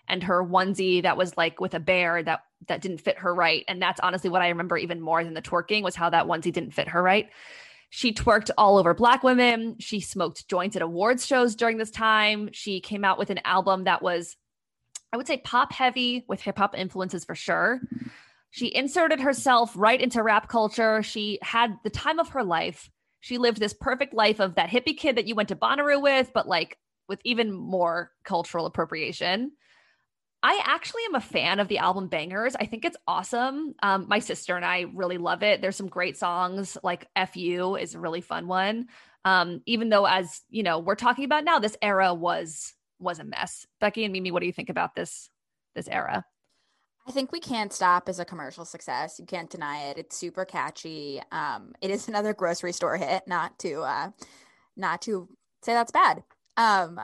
[0.07, 3.63] and her onesie that was like with a bear that that didn't fit her right.
[3.67, 6.53] And that's honestly what i remember even more than the twerking was how that onesie
[6.53, 7.29] didn't fit her right.
[7.89, 9.75] She twerked all over black women.
[9.79, 12.49] She smoked joints at awards shows during this time.
[12.53, 14.35] She came out with an album that was
[15.13, 17.81] i would say pop heavy with hip hop influences for sure
[18.51, 21.01] she inserted herself right into rap culture.
[21.01, 22.89] She had the time of her life.
[23.21, 26.31] She lived this perfect life of that hippie kid that you went to Bonnaroo with,
[26.33, 29.53] but like with even more cultural appropriation.
[30.43, 32.55] I actually am a fan of the album Bangerz.
[32.59, 33.75] I think it's awesome.
[33.83, 35.61] Um, my sister and I really love it.
[35.61, 38.87] There's some great songs, like "Fu" is a really fun one.
[39.23, 43.23] Um, even though, as you know, we're talking about now, this era was was a
[43.23, 43.67] mess.
[43.79, 45.29] Becky and Mimi, what do you think about this
[45.75, 46.25] this era?
[47.07, 49.19] I think we can't stop as a commercial success.
[49.19, 49.97] You can't deny it.
[49.97, 51.21] It's super catchy.
[51.31, 53.23] Um, it is another grocery store hit.
[53.27, 54.11] Not to, uh,
[54.77, 55.27] not to
[55.63, 56.23] say that's bad.
[56.57, 56.99] Um,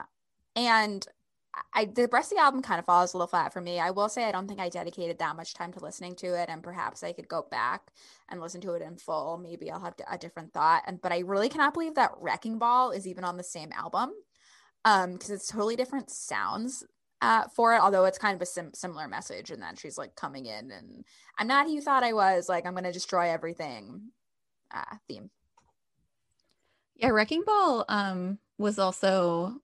[0.55, 1.05] and
[1.73, 3.79] I the rest of the album kind of falls a little flat for me.
[3.79, 6.49] I will say I don't think I dedicated that much time to listening to it,
[6.49, 7.81] and perhaps I could go back
[8.29, 9.37] and listen to it in full.
[9.37, 10.83] Maybe I'll have a different thought.
[10.85, 14.11] And but I really cannot believe that Wrecking Ball is even on the same album,
[14.85, 16.83] um, because it's totally different sounds
[17.21, 17.81] uh, for it.
[17.81, 21.03] Although it's kind of a sim- similar message, and then she's like coming in and
[21.37, 22.49] I'm not who you thought I was.
[22.49, 24.11] Like I'm gonna destroy everything.
[24.73, 25.29] Uh, theme.
[26.95, 29.61] Yeah, Wrecking Ball um was also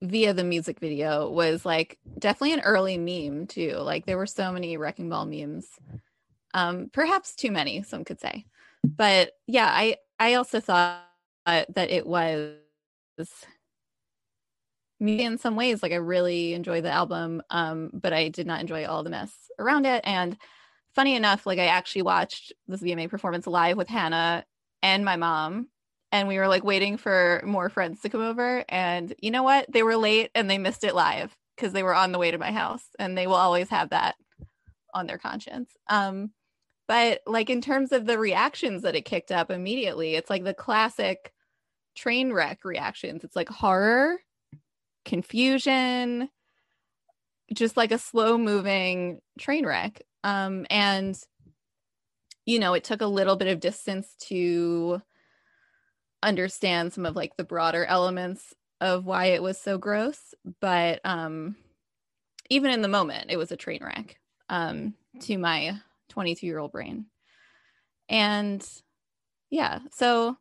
[0.00, 3.76] via the music video was like definitely an early meme too.
[3.76, 5.68] Like there were so many Wrecking Ball memes.
[6.54, 8.44] Um, perhaps too many, some could say.
[8.84, 11.04] But yeah, I I also thought
[11.46, 12.56] that it was
[15.02, 15.82] me in some ways.
[15.82, 19.32] Like I really enjoyed the album, um, but I did not enjoy all the mess
[19.58, 20.02] around it.
[20.04, 20.36] And
[20.94, 24.44] funny enough, like I actually watched this VMA performance live with Hannah
[24.82, 25.68] and my mom
[26.12, 29.66] and we were like waiting for more friends to come over and you know what
[29.72, 32.38] they were late and they missed it live because they were on the way to
[32.38, 34.14] my house and they will always have that
[34.94, 36.30] on their conscience um
[36.86, 40.54] but like in terms of the reactions that it kicked up immediately it's like the
[40.54, 41.32] classic
[41.96, 44.18] train wreck reactions it's like horror
[45.04, 46.28] confusion
[47.52, 50.02] just like a slow moving train wreck.
[50.24, 51.18] Um and
[52.46, 55.02] you know it took a little bit of distance to
[56.22, 60.34] understand some of like the broader elements of why it was so gross.
[60.60, 61.56] But um
[62.50, 66.72] even in the moment it was a train wreck um to my 22 year old
[66.72, 67.06] brain.
[68.08, 68.66] And
[69.50, 70.36] yeah so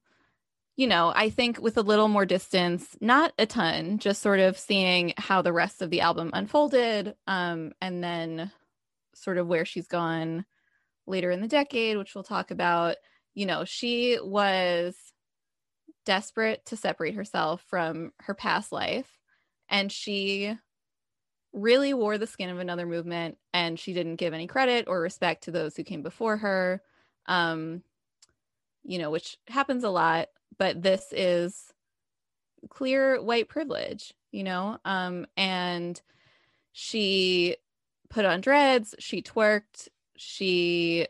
[0.75, 4.57] you know i think with a little more distance not a ton just sort of
[4.57, 8.51] seeing how the rest of the album unfolded um and then
[9.13, 10.45] sort of where she's gone
[11.07, 12.95] later in the decade which we'll talk about.
[13.33, 14.95] You know she was
[16.05, 19.19] desperate to separate herself from her past life
[19.69, 20.55] and she
[21.53, 25.43] really wore the skin of another movement and she didn't give any credit or respect
[25.43, 26.81] to those who came before her
[27.27, 27.83] um
[28.83, 30.27] you know which happens a lot
[30.61, 31.73] but this is
[32.69, 36.01] clear white privilege you know um and
[36.71, 37.55] she
[38.09, 41.07] put on dreads she twerked she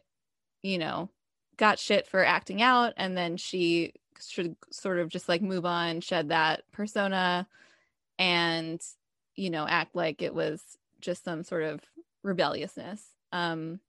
[0.63, 1.09] you know
[1.57, 3.93] got shit for acting out and then she
[4.27, 7.47] should sort of just like move on, shed that persona,
[8.19, 8.81] and
[9.35, 10.61] you know act like it was
[10.99, 11.81] just some sort of
[12.23, 13.01] rebelliousness.
[13.31, 13.79] Um,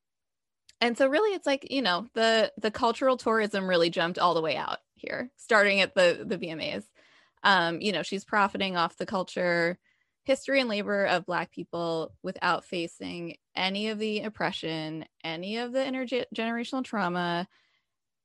[0.83, 4.42] and so really, it's like you know the the cultural tourism really jumped all the
[4.42, 6.85] way out here, starting at the the VMAs.
[7.45, 9.79] Um, you know, she's profiting off the culture,
[10.25, 15.79] history, and labor of Black people without facing any of the oppression, any of the
[15.79, 17.47] intergenerational trauma,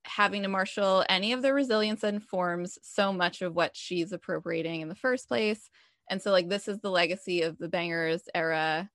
[0.06, 4.82] having to marshal any of the resilience that informs so much of what she's appropriating
[4.82, 5.70] in the first place.
[6.10, 8.90] And so, like, this is the legacy of the Bangerz era.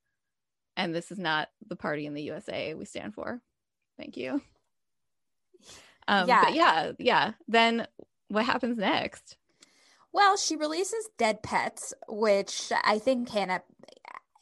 [0.76, 3.40] And this is not the party in the USA we stand for.
[3.98, 4.40] Thank you.
[6.08, 6.44] Um, yeah.
[6.44, 7.32] But yeah, yeah.
[7.48, 7.86] Then
[8.28, 9.36] what happens next?
[10.12, 13.62] Well, she releases Dead Petz, which I think Hannah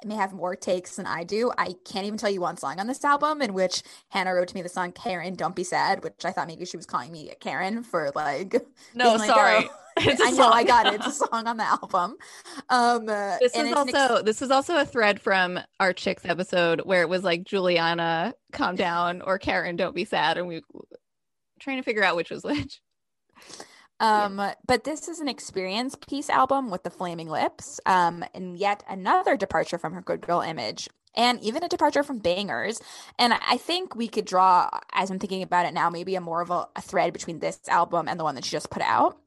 [0.04, 1.52] may have more takes than I do.
[1.56, 4.54] I can't even tell you one song on this album in which Hannah wrote to
[4.54, 7.32] me the song Karen, Don't Be Sad, which I thought maybe she was calling me
[7.40, 8.54] Karen for like
[8.94, 9.68] No, like, sorry.
[9.68, 9.76] Oh.
[9.98, 10.94] I know I got it.
[10.94, 12.16] It's a song on the album.
[12.68, 17.02] Um This is also ex- this is also a thread from our chicks episode where
[17.02, 20.38] it was like Juliana, calm down, or Karen, don't be sad.
[20.38, 20.62] And we
[21.58, 22.80] trying to figure out which was which.
[24.00, 24.54] Um, yeah.
[24.66, 29.36] But this is an experience piece album with the Flaming Lips, um, and yet another
[29.36, 32.80] departure from her good girl image, and even a departure from Bangerz.
[33.18, 36.40] And I think we could draw, as I'm thinking about it now, maybe a more
[36.40, 39.18] of a, a thread between this album and the one that she just put out.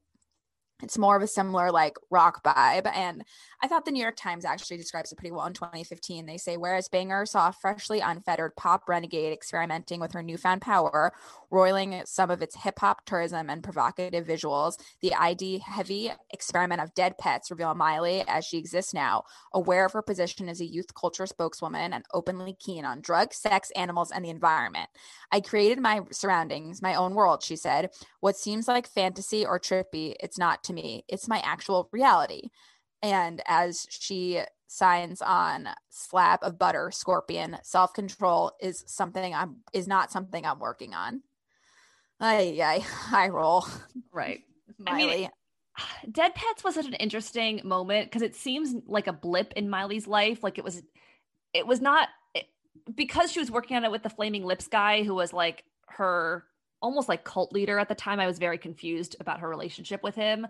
[0.81, 2.91] It's more of a similar like rock vibe.
[2.93, 3.23] And
[3.63, 6.25] I thought the New York Times actually describes it pretty well in 2015.
[6.25, 11.13] They say, whereas Bangerz saw a freshly unfettered pop renegade experimenting with her newfound power,
[11.49, 16.93] roiling some of its hip hop tourism and provocative visuals, the ID heavy experiment of
[16.93, 20.93] Dead Petz reveal Miley as she exists now, aware of her position as a youth
[20.93, 24.89] culture spokeswoman and openly keen on drugs, sex, animals, and the environment.
[25.31, 27.91] I created my surroundings, my own world, she said.
[28.19, 32.49] What seems like fantasy or trippy, it's not to me, it's my actual reality.
[33.03, 34.41] And as she
[34.73, 40.57] signs on slab of butter scorpion self control is something i'm is not something i'm
[40.57, 41.21] working on
[42.19, 42.83] i i
[43.15, 43.67] i roll
[44.11, 44.39] right
[44.79, 45.29] miley I mean,
[46.11, 50.07] Dead Petz was such an interesting moment because it seems like a blip in miley's
[50.07, 50.81] life like it was
[51.53, 52.45] it was not it,
[52.95, 56.45] because she was working on it with the flaming lips guy who was like her
[56.81, 58.19] almost like cult leader at the time.
[58.19, 60.45] I was very confused about her relationship with him.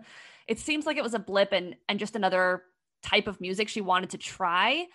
[0.46, 2.62] It seems like it was a blip and and just another
[3.02, 4.86] type of music she wanted to try.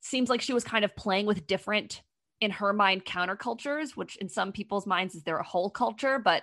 [0.00, 2.02] Seems like she was kind of playing with different
[2.40, 6.42] in her mind countercultures, which in some people's minds is their whole culture, but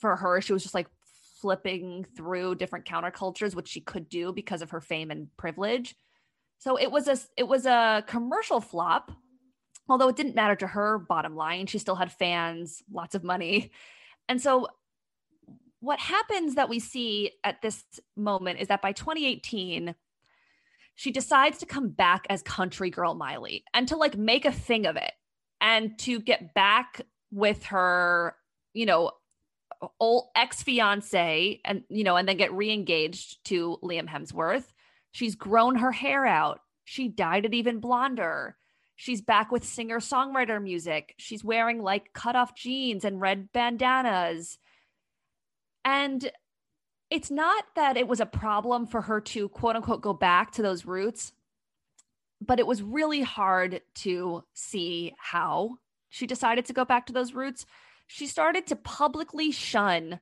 [0.00, 0.88] for her she was just like
[1.40, 5.94] flipping through different countercultures which she could do because of her fame and privilege.
[6.58, 9.10] So it was a it was a commercial flop
[9.88, 13.72] although it didn't matter to her bottom line she still had fans lots of money
[14.28, 14.68] and so
[15.82, 17.84] what happens that we see at this
[18.16, 19.94] moment is that by 2018
[20.94, 24.86] she decides to come back as country girl miley and to like make a thing
[24.86, 25.12] of it
[25.60, 27.00] and to get back
[27.32, 28.36] with her
[28.72, 29.10] you know
[29.98, 34.66] old ex-fiance and you know and then get re-engaged to liam hemsworth
[35.10, 38.56] she's grown her hair out she dyed it even blonder
[38.94, 41.14] She's back with singer songwriter music.
[41.18, 44.58] She's wearing like cut off jeans and red bandanas.
[45.84, 46.30] And
[47.10, 50.62] it's not that it was a problem for her to quote unquote go back to
[50.62, 51.32] those roots,
[52.40, 55.76] but it was really hard to see how
[56.08, 57.66] she decided to go back to those roots.
[58.06, 60.20] She started to publicly shun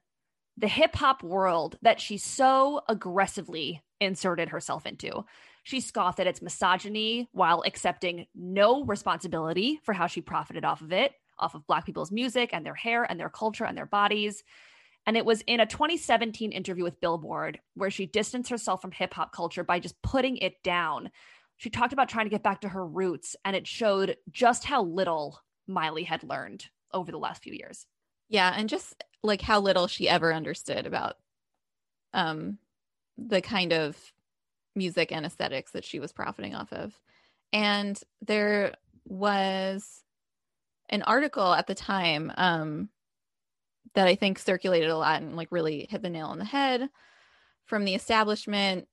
[0.57, 5.25] the hip hop world that she so aggressively inserted herself into.
[5.63, 10.93] She scoffed at its misogyny while accepting no responsibility for how she profited off of
[10.93, 14.43] it, off of Black people's music and their hair and their culture and their bodies.
[15.07, 19.15] And it was in a 2017 interview with Billboard where she distanced herself from hip
[19.15, 21.11] hop culture by just putting it down.
[21.57, 24.83] She talked about trying to get back to her roots, and it showed just how
[24.83, 27.87] little Miley had learned over the last few years.
[28.29, 31.17] Yeah, and just like how little she ever understood about
[32.13, 32.59] um
[33.19, 33.97] the kind of
[34.75, 36.99] music and aesthetics that she was profiting off of.
[37.53, 38.75] And there
[39.07, 40.03] was
[40.89, 42.89] an article at the time um,
[43.95, 46.89] that I think circulated a lot and like really hit the nail on the head
[47.67, 48.87] from the establishment.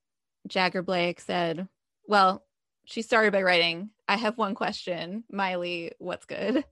[0.47, 1.67] Jagger Blake said,
[2.07, 2.43] Well,
[2.85, 6.63] she started by writing, I have one question, Miley, what's good?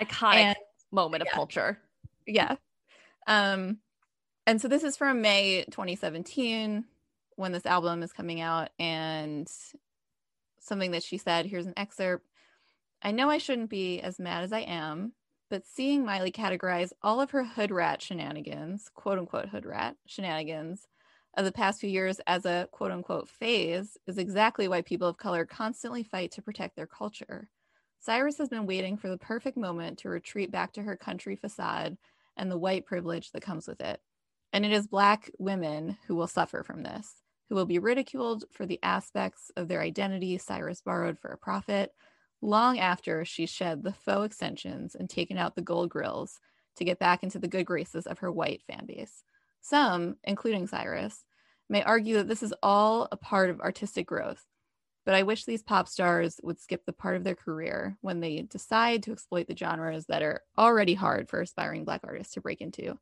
[0.00, 0.56] Iconic and,
[0.90, 1.34] moment of yeah.
[1.34, 1.78] culture.
[2.26, 2.56] Yeah.
[3.26, 3.78] Um,
[4.46, 6.84] and so this is from May 2017
[7.36, 9.50] when this album is coming out and
[10.60, 12.26] something that she said here's an excerpt
[13.02, 15.12] i know i shouldn't be as mad as i am
[15.50, 20.86] but seeing miley categorize all of her hood rat shenanigans quote unquote hood rat shenanigans
[21.36, 25.18] of the past few years as a quote unquote phase is exactly why people of
[25.18, 27.48] color constantly fight to protect their culture.
[28.00, 31.98] Cyrus has been waiting for the perfect moment to retreat back to her country facade
[32.36, 34.00] and the white privilege that comes with it.
[34.52, 37.16] And it is black women who will suffer from this
[37.48, 41.92] who will be ridiculed for the aspects of their identity Cyrus borrowed for a profit,
[42.42, 46.38] long after she shed the faux extensions and taken out the gold grills
[46.76, 49.24] to get back into the good graces of her white fan base.
[49.60, 51.24] Some, including Cyrus,
[51.68, 54.44] may argue that this is all a part of artistic growth,
[55.04, 58.42] but I wish these pop stars would skip the part of their career when they
[58.42, 62.60] decide to exploit the genres that are already hard for aspiring Black artists to break
[62.60, 62.98] into.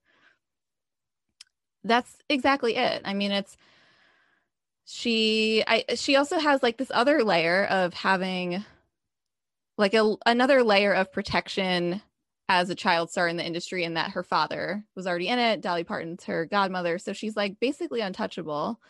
[1.82, 3.03] That's exactly it.
[3.05, 3.57] I mean, it's
[4.87, 8.62] she i she also has like this other layer of having
[9.77, 12.01] like a another layer of protection
[12.49, 15.61] as a child star in the industry and that her father was already in it
[15.61, 16.99] dolly parton's her godmother.
[16.99, 18.81] So she's like basically untouchable.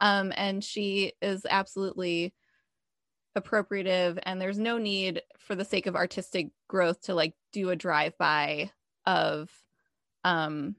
[0.00, 2.34] Um and she is absolutely
[3.36, 7.76] appropriative and there's no need for the sake of artistic growth to like do a
[7.76, 8.70] drive by
[9.06, 9.50] of
[10.24, 10.76] um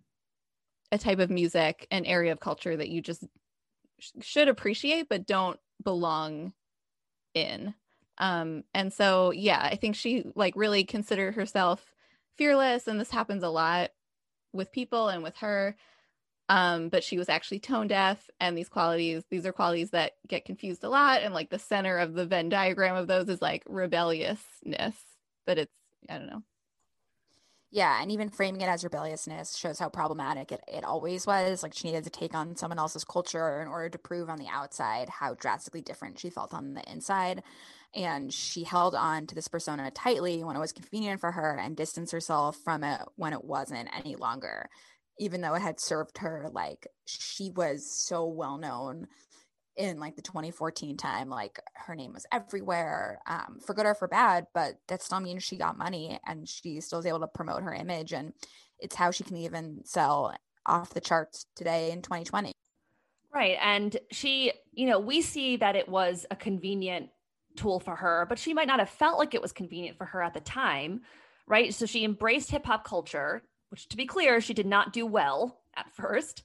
[0.91, 3.23] a type of music an area of culture that you just
[4.21, 6.53] should appreciate but don't belong
[7.33, 7.73] in
[8.19, 11.93] um and so yeah i think she like really considered herself
[12.37, 13.91] fearless and this happens a lot
[14.53, 15.75] with people and with her
[16.49, 20.45] um but she was actually tone deaf and these qualities these are qualities that get
[20.45, 23.63] confused a lot and like the center of the venn diagram of those is like
[23.67, 24.95] rebelliousness
[25.45, 25.73] but it's
[26.09, 26.43] i don't know
[27.71, 31.61] yeah, and even framing it as rebelliousness shows how problematic it, it always was.
[31.61, 34.47] Like she needed to take on someone else's culture in order to prove on the
[34.47, 37.43] outside how drastically different she felt on the inside.
[37.95, 41.75] And she held on to this persona tightly when it was convenient for her and
[41.75, 44.69] distanced herself from it when it wasn't any longer,
[45.17, 46.49] even though it had served her.
[46.51, 49.07] Like she was so well known
[49.79, 54.09] in like the 2014 time like her name was everywhere um, for good or for
[54.09, 57.63] bad but that still means she got money and she still was able to promote
[57.63, 58.33] her image and
[58.77, 60.35] it's how she can even sell
[60.65, 62.51] off the charts today in 2020
[63.33, 67.09] right and she you know we see that it was a convenient
[67.55, 70.21] tool for her but she might not have felt like it was convenient for her
[70.21, 71.01] at the time
[71.47, 75.05] right so she embraced hip hop culture which to be clear, she did not do
[75.05, 76.43] well at first.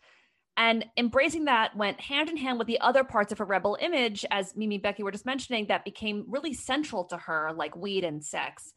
[0.57, 4.25] And embracing that went hand in hand with the other parts of her rebel image,
[4.31, 8.25] as Mimi Becky were just mentioning, that became really central to her, like weed and
[8.25, 8.73] sex.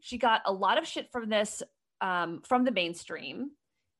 [0.00, 1.62] She got a lot of shit from this
[2.02, 3.52] um, from the mainstream,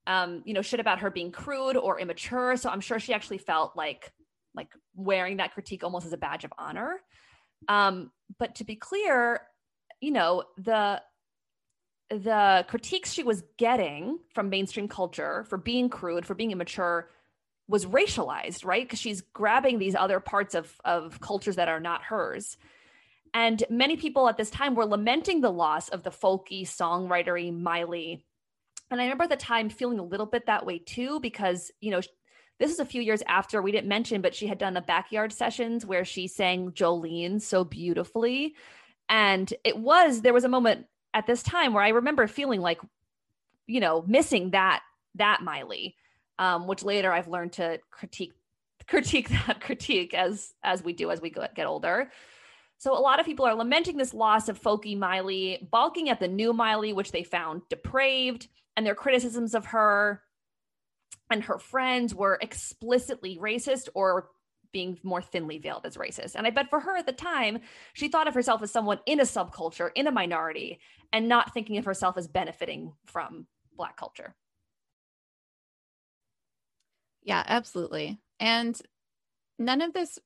[0.06, 2.56] um, you know, shit about her being crude or immature.
[2.56, 4.12] So I'm sure she actually felt like
[4.54, 7.00] like wearing that critique almost as a badge of honor.
[7.68, 9.40] Um, but to be clear,
[10.00, 11.02] you know, the
[12.10, 17.08] the critiques she was getting from mainstream culture for being crude, for being immature,
[17.66, 18.84] was racialized, right?
[18.84, 22.56] Because she's grabbing these other parts of, of cultures that are not hers.
[23.32, 28.24] And many people at this time were lamenting the loss of the folky, songwritery Miley.
[28.90, 31.90] And I remember at the time feeling a little bit that way too, because, you
[31.90, 32.00] know,
[32.58, 35.32] this is a few years after we didn't mention, but she had done the backyard
[35.32, 38.54] sessions where she sang Jolene so beautifully.
[39.08, 42.80] And it was, there was a moment at this time where I remember feeling like,
[43.66, 44.82] you know, missing that
[45.16, 45.96] that Miley,
[46.38, 48.34] um, which later I've learned to critique
[48.86, 52.10] critique that critique as as we do as we get older.
[52.78, 56.28] So a lot of people are lamenting this loss of folky Miley, balking at the
[56.28, 60.23] new Miley, which they found depraved, and their criticisms of her
[61.30, 64.30] and her friends were explicitly racist or
[64.72, 66.34] being more thinly veiled as racist.
[66.34, 67.60] And I bet for her at the time,
[67.94, 70.80] she thought of herself as someone in a subculture, in a minority,
[71.12, 73.46] and not thinking of herself as benefiting from
[73.76, 74.34] Black culture.
[77.22, 78.18] Yeah, absolutely.
[78.38, 78.78] And
[79.58, 80.18] none of this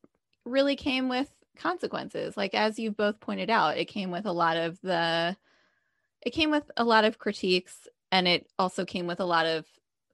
[0.45, 2.37] really came with consequences.
[2.37, 5.37] Like, as you both pointed out, it came with a lot of the,
[6.23, 9.67] it came with a lot of critiques and it also came with a lot of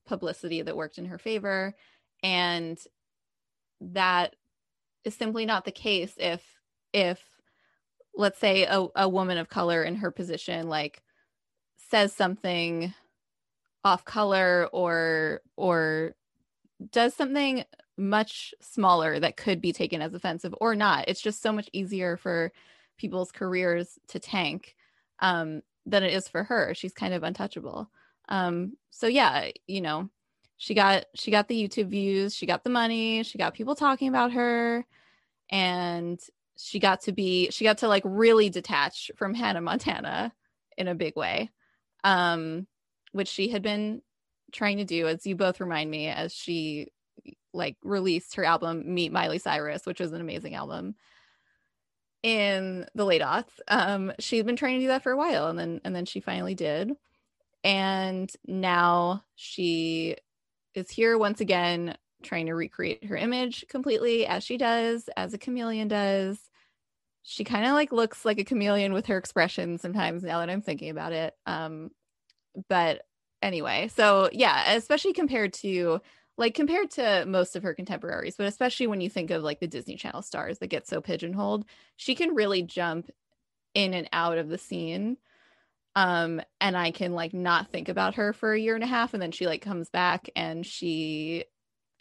[0.07, 1.75] publicity that worked in her favor.
[2.23, 2.79] And
[3.81, 4.37] that
[5.05, 6.43] is simply not the case if
[6.93, 7.21] if
[8.17, 11.03] let's say a, a woman of color in her position like
[11.91, 12.95] says something
[13.85, 16.15] off color or or
[16.91, 17.65] does something
[17.97, 21.05] much smaller that could be taken as offensive or not.
[21.07, 22.51] It's just so much easier for
[22.97, 24.75] people's careers to tank
[25.21, 26.75] um, than it is for her.
[26.75, 27.91] She's kind of untouchable
[28.29, 30.09] um, so yeah you know
[30.57, 34.09] she got she got the youtube views she got the money she got people talking
[34.09, 34.85] about her
[35.51, 36.21] and
[36.57, 40.33] she got to be she got to like really detach from hannah montana
[40.79, 41.51] in a big way
[42.05, 42.67] um
[43.13, 44.01] which she had been
[44.53, 46.89] trying to do as you both remind me as she
[47.53, 50.95] like released her album meet miley cyrus which was an amazing album
[52.23, 53.61] in the late aughts.
[53.69, 56.21] Um she'd been trying to do that for a while and then and then she
[56.21, 56.93] finally did
[57.65, 60.17] and now she
[60.75, 65.39] is here once again trying to recreate her image completely as she does, as a
[65.39, 66.39] chameleon does.
[67.23, 70.61] She kind of like looks like a chameleon with her expression sometimes now that I'm
[70.61, 71.35] thinking about it.
[71.47, 71.91] Um,
[72.69, 73.03] but
[73.41, 76.01] anyway, so yeah, especially compared to
[76.37, 79.67] like compared to most of her contemporaries, but especially when you think of like the
[79.67, 81.65] Disney Channel stars that get so pigeonholed,
[81.97, 83.11] she can really jump
[83.75, 85.17] in and out of the scene
[85.97, 89.15] um and i can like not think about her for a year and a half
[89.15, 91.45] and then she like comes back and she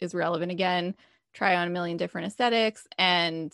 [0.00, 0.94] is relevant again
[1.32, 3.52] try on a million different aesthetics and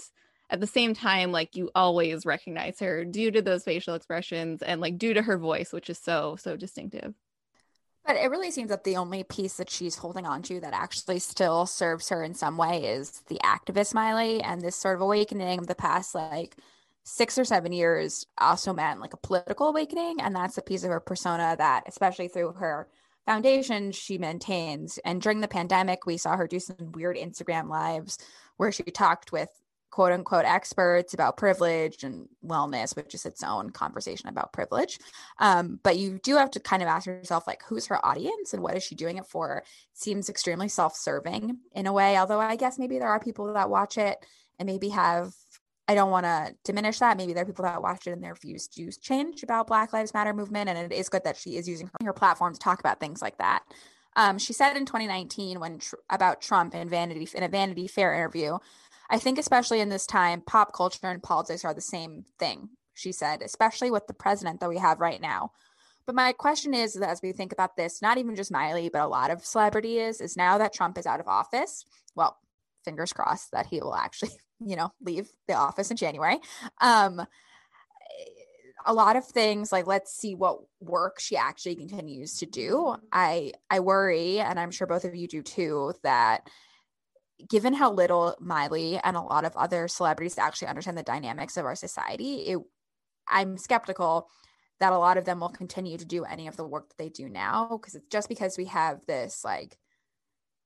[0.50, 4.80] at the same time like you always recognize her due to those facial expressions and
[4.80, 7.14] like due to her voice which is so so distinctive.
[8.06, 11.18] But it really seems that the only piece that she's holding on to that actually
[11.18, 15.58] still serves her in some way is the activist Miley and this sort of awakening
[15.58, 16.56] of the past like
[17.04, 20.20] six or seven years also meant like a political awakening.
[20.20, 22.88] And that's a piece of her persona that, especially through her
[23.26, 24.98] foundation, she maintains.
[25.04, 28.18] And during the pandemic, we saw her do some weird Instagram lives
[28.56, 29.48] where she talked with
[29.90, 34.98] quote unquote experts about privilege and wellness, which is its own conversation about privilege.
[35.38, 38.62] Um, but you do have to kind of ask yourself, like, who's her audience and
[38.62, 39.64] what is she doing it for?
[39.92, 43.70] Seems extremely self serving in a way, although I guess maybe there are people that
[43.70, 44.24] watch it
[44.58, 45.34] and maybe have
[45.90, 47.16] I don't want to diminish that.
[47.16, 50.14] Maybe there are people that watch it and their views do change about Black Lives
[50.14, 50.68] Matter movement.
[50.68, 53.20] And it is good that she is using her, her platform to talk about things
[53.20, 53.64] like that.
[54.14, 58.14] Um, she said in 2019 when tr- about Trump in Vanity in a Vanity Fair
[58.14, 58.58] interview,
[59.10, 62.68] I think especially in this time, pop culture and politics are the same thing.
[62.94, 65.50] She said, especially with the president that we have right now.
[66.06, 69.08] But my question is, as we think about this, not even just Miley, but a
[69.08, 71.84] lot of celebrities, is now that Trump is out of office.
[72.14, 72.38] Well,
[72.84, 76.38] fingers crossed that he will actually you know, leave the office in January.
[76.80, 77.26] Um,
[78.86, 82.96] a lot of things like let's see what work she actually continues to do.
[83.12, 86.48] I I worry, and I'm sure both of you do too, that
[87.48, 91.64] given how little Miley and a lot of other celebrities actually understand the dynamics of
[91.64, 92.58] our society, it
[93.28, 94.28] I'm skeptical
[94.80, 97.10] that a lot of them will continue to do any of the work that they
[97.10, 99.76] do now because it's just because we have this like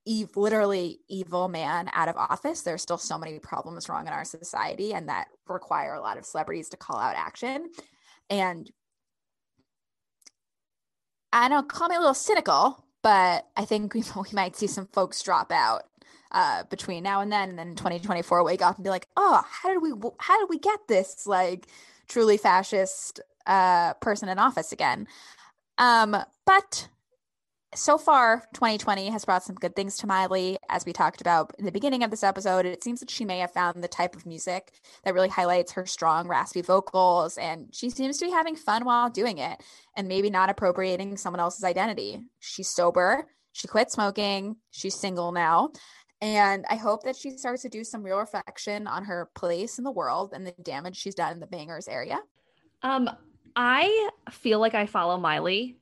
[0.07, 4.25] ev- literally evil man out of office there's still so many problems wrong in our
[4.25, 7.69] society and that require a lot of celebrities to call out action
[8.29, 8.71] and
[11.33, 14.87] i don't call me a little cynical but i think we, we might see some
[14.87, 15.83] folks drop out
[16.31, 19.69] uh, between now and then and then 2024 wake up and be like oh how
[19.71, 21.67] did we how did we get this like
[22.07, 25.07] truly fascist uh, person in office again.
[25.77, 26.87] Um, but
[27.75, 30.57] so far, 2020 has brought some good things to Miley.
[30.69, 33.39] As we talked about in the beginning of this episode, it seems that she may
[33.39, 34.71] have found the type of music
[35.03, 39.09] that really highlights her strong, raspy vocals, and she seems to be having fun while
[39.09, 39.61] doing it
[39.95, 42.19] and maybe not appropriating someone else's identity.
[42.39, 45.71] She's sober, she quit smoking, she's single now.
[46.21, 49.83] And I hope that she starts to do some real reflection on her place in
[49.83, 52.19] the world and the damage she's done in the Bangerz area.
[52.81, 53.09] Um,
[53.55, 55.77] I feel like I follow Miley,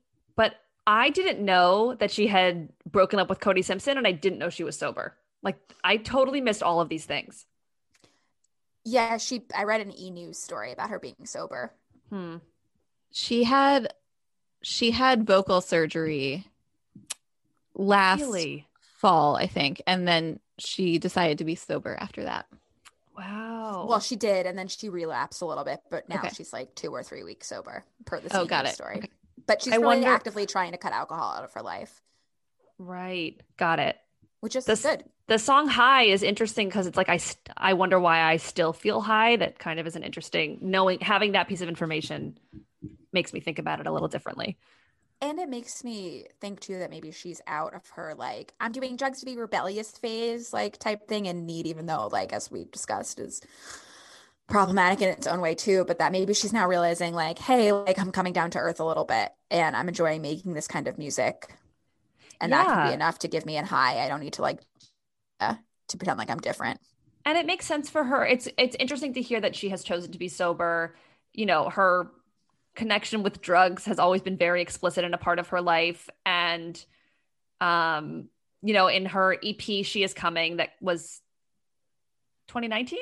[0.86, 4.50] I didn't know that she had broken up with Cody Simpson and I didn't know
[4.50, 5.16] she was sober.
[5.42, 7.46] Like I totally missed all of these things.
[8.86, 11.74] Yeah, she I read an e-news story about her being sober.
[12.10, 12.38] Hmm.
[13.12, 13.94] She had
[14.62, 16.48] she had vocal surgery
[17.76, 18.68] last Really?
[18.80, 22.48] fall, I think, and then she decided to be sober after that.
[23.18, 23.86] Wow.
[23.88, 26.30] Well, she did, and then she relapsed a little bit, but now Okay.
[26.30, 28.74] she's like two or three weeks sober per the Oh, got it.
[28.74, 28.98] story.
[28.98, 29.10] Okay.
[29.46, 32.02] But she's I really wonder- actively trying to cut alcohol out of her life,
[32.78, 33.40] right.
[33.58, 33.98] Got it.
[34.40, 35.06] which is This- good.
[35.28, 38.74] The song "High" is interesting because it's like I st- I wonder why I still
[38.74, 39.38] feel high.
[39.38, 42.38] That kind of is an interesting knowing having that piece of information
[43.14, 44.58] makes me think about it a little differently.
[45.22, 48.98] And it makes me think too that maybe she's out of her like I'm doing
[48.98, 52.66] drugs to be rebellious phase like type thing and need even though like as we
[52.66, 53.40] discussed is
[54.54, 58.00] problematic in its own way too but that maybe she's now realizing like hey like
[58.00, 60.98] I'm coming down to earth a little bit and I'm enjoying making this kind of
[60.98, 61.56] music.
[62.42, 64.04] And that can be enough to give me a high.
[64.04, 64.60] I don't need to like
[65.40, 65.56] uh,
[65.88, 66.82] to pretend like I'm different.
[67.24, 68.26] And it makes sense for her.
[68.26, 70.96] It's it's interesting to hear that she has chosen to be sober.
[71.32, 72.12] You know her
[72.76, 76.10] connection with drugs has always been very explicit and a part of her life.
[76.26, 76.84] And
[77.62, 78.28] um
[78.62, 81.22] you know in her ep she is coming that was
[82.48, 83.00] 2019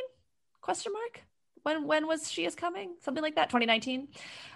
[0.62, 1.22] question mark
[1.64, 2.96] when when was she is coming?
[3.02, 4.08] Something like that 2019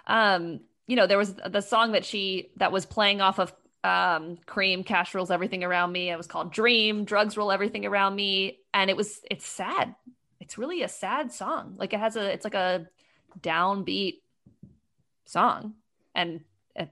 [0.06, 3.52] um you know there was the song that she that was playing off of
[3.84, 6.10] um cream cash rules everything around me.
[6.10, 7.04] It was called dream.
[7.04, 8.60] Drugs rule everything around me.
[8.74, 9.94] And it was it's sad.
[10.40, 11.74] It's really a sad song.
[11.78, 12.86] Like it has a it's like a
[13.40, 14.20] downbeat
[15.24, 15.74] song.
[16.14, 16.40] And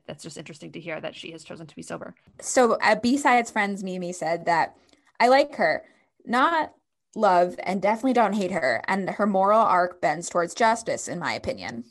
[0.07, 2.15] that's just interesting to hear that she has chosen to be sober.
[2.41, 4.77] So uh, b-sides friends mimi said that
[5.21, 5.85] i like her.
[6.25, 6.73] Not
[7.17, 8.83] love and definitely don't hate her.
[8.89, 11.85] And her moral arc bends towards justice in my opinion.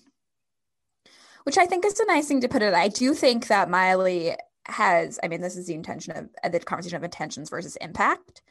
[1.43, 2.73] Which i think is a nice thing to put it.
[2.73, 4.35] I do think that miley
[4.67, 8.41] has i mean this is the intention of uh, the conversation of intentions versus impact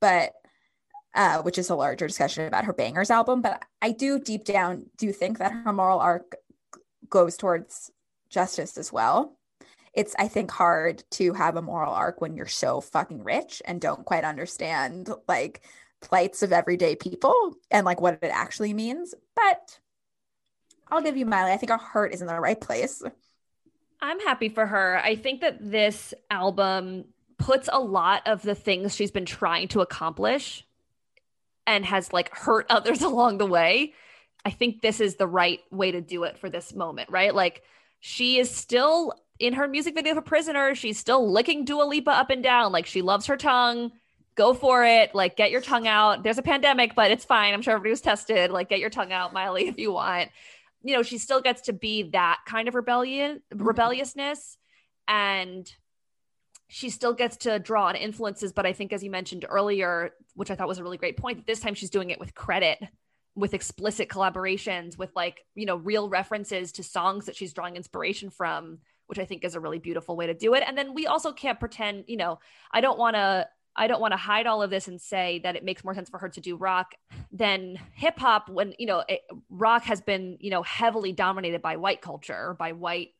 [0.00, 0.32] but
[1.14, 3.42] uh, which is a larger discussion about her Bangerz album.
[3.42, 6.36] But i do deep down do think that her moral arc
[7.08, 7.90] goes towards
[8.30, 9.36] justice as well.
[9.94, 13.80] It's i think hard to have a moral arc when you're so fucking rich and
[13.80, 15.62] don't quite understand like
[16.00, 19.78] plights of everyday people and like what it actually means but
[20.88, 23.02] i'll give you miley i think our heart is in the right place
[24.00, 24.98] I'm happy for her.
[24.98, 29.80] I think that this album puts a lot of the things she's been trying to
[29.80, 30.64] accomplish
[31.66, 33.94] and has like hurt others along the way.
[34.44, 37.34] I think this is the right way to do it for this moment, right?
[37.34, 37.62] Like
[38.00, 42.30] she is still in her music video for Prisoner, she's still licking Dua Lipa up
[42.30, 42.72] and down.
[42.72, 43.92] Like she loves her tongue.
[44.38, 45.14] Go for it.
[45.14, 46.22] Like get your tongue out.
[46.22, 47.52] There's a pandemic, but it's fine.
[47.52, 48.50] I'm sure everybody was tested.
[48.50, 50.30] Like get your tongue out, Miley, if you want
[50.82, 53.64] you know she still gets to be that kind of rebellion mm-hmm.
[53.64, 54.56] rebelliousness
[55.06, 55.72] and
[56.68, 60.50] she still gets to draw on influences but i think as you mentioned earlier which
[60.50, 62.78] i thought was a really great point this time she's doing it with credit
[63.34, 68.30] with explicit collaborations with like you know real references to songs that she's drawing inspiration
[68.30, 71.06] from which i think is a really beautiful way to do it and then we
[71.06, 72.38] also can't pretend you know
[72.72, 73.46] i don't want to
[73.78, 76.10] I don't want to hide all of this and say that it makes more sense
[76.10, 76.94] for her to do rock
[77.30, 81.76] than hip hop when, you know, it, rock has been, you know, heavily dominated by
[81.76, 83.10] white culture, by white,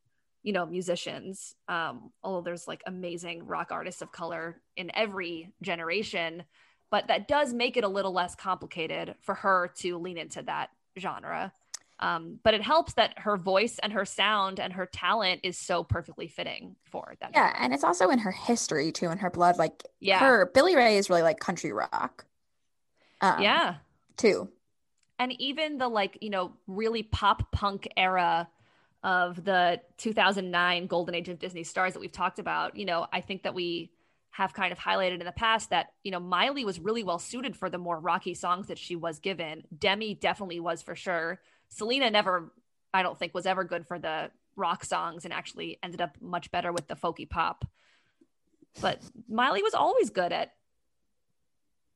[0.43, 1.55] you know, musicians.
[1.69, 6.43] Um, although there's like amazing rock artists of color in every generation,
[6.91, 10.71] but that does make it a little less complicated for her to lean into that
[10.99, 11.53] genre.
[12.01, 15.83] Um, but it helps that her voice and her sound and her talent is so
[15.83, 17.33] perfectly fitting for that.
[17.35, 20.77] yeah and it's also in her history too in her blood like yeah, her billy
[20.77, 22.25] ray is really like country rock
[23.21, 23.75] um, yeah.
[24.17, 24.49] too
[25.19, 28.49] and even the like you know really pop punk era
[29.03, 33.21] of the 2009 golden age of Disney stars that we've talked about, you know, I
[33.21, 33.93] think that we
[34.31, 37.57] have kind of highlighted in the past that, you know, Miley was really well suited
[37.57, 39.65] for the more rocky songs that she was given.
[39.77, 41.41] Demi definitely was for sure.
[41.71, 42.53] Selena never,
[42.93, 46.51] I don't think, was ever good for the rock songs and actually ended up much
[46.51, 47.65] better with the folky pop.
[48.81, 50.53] But Miley was always good at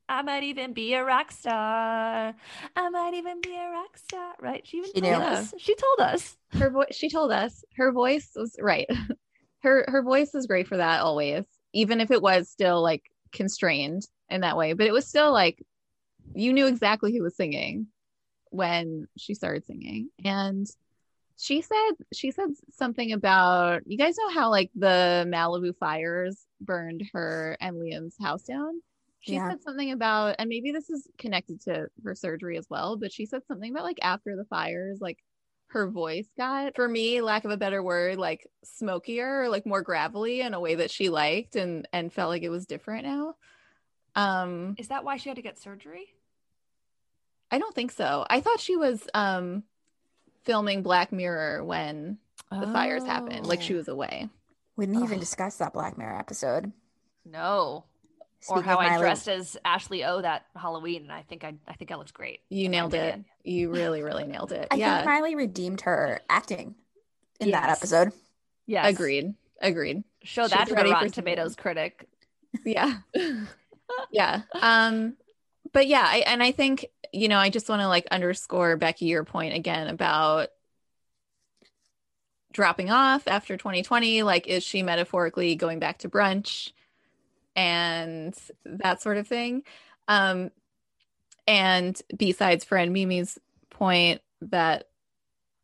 [0.09, 2.35] I might even be a rock star.
[2.77, 4.35] I might even be a rock star.
[4.41, 4.67] Right?
[4.67, 5.21] She even She told knew.
[5.25, 5.55] us.
[5.59, 6.37] She told us.
[6.55, 8.87] her voice she told us her voice was right
[9.63, 14.03] her her voice was great for that always even if it was still like constrained
[14.29, 15.65] in that way but it was still like
[16.35, 17.87] you knew exactly who was singing
[18.53, 20.67] when she started singing and
[21.39, 27.03] she said she said something about you guys know how like the malibu fires burned
[27.13, 28.81] her and liam's house down
[29.21, 29.49] she Yeah.
[29.49, 33.25] said something about and maybe this is connected to her surgery as well but she
[33.25, 35.19] said something about like after the fires like
[35.69, 39.81] her voice got for me lack of a better word like smokier or like more
[39.81, 43.35] gravelly in a way that she liked and and felt like it was different now
[44.15, 46.09] um Is that why she had to get surgery?
[47.53, 49.63] I don't think so i thought she was um
[50.43, 52.19] filming black mirror when
[52.51, 53.77] the fires happened like she Oh.
[53.79, 54.29] was away
[54.77, 56.73] We didn't even discuss that Black Mirror episode.
[57.25, 57.85] No.
[58.49, 61.75] or how I Miley- dressed as Ashley O that Halloween, and I think I I
[61.75, 62.41] think I looked great.
[62.51, 63.25] you nailed it opinion.
[63.45, 66.75] you really really nailed it I yeah think Miley redeemed her acting
[67.41, 68.13] in that episode.
[68.67, 72.07] Yes, agreed agreed Show She's that to the ready for Rotten Tomatoes critic.
[72.65, 72.99] yeah
[74.11, 75.17] yeah um
[75.73, 79.07] but yeah I, and i think you know i just want to like underscore becky
[79.07, 80.49] your point again about
[82.53, 86.73] dropping off after 2020 like is she metaphorically going back to brunch
[87.57, 88.35] and
[88.65, 89.63] that sort of thing?
[90.09, 90.51] Um
[91.47, 93.39] and B-Sides friend mimi's
[93.71, 94.89] point that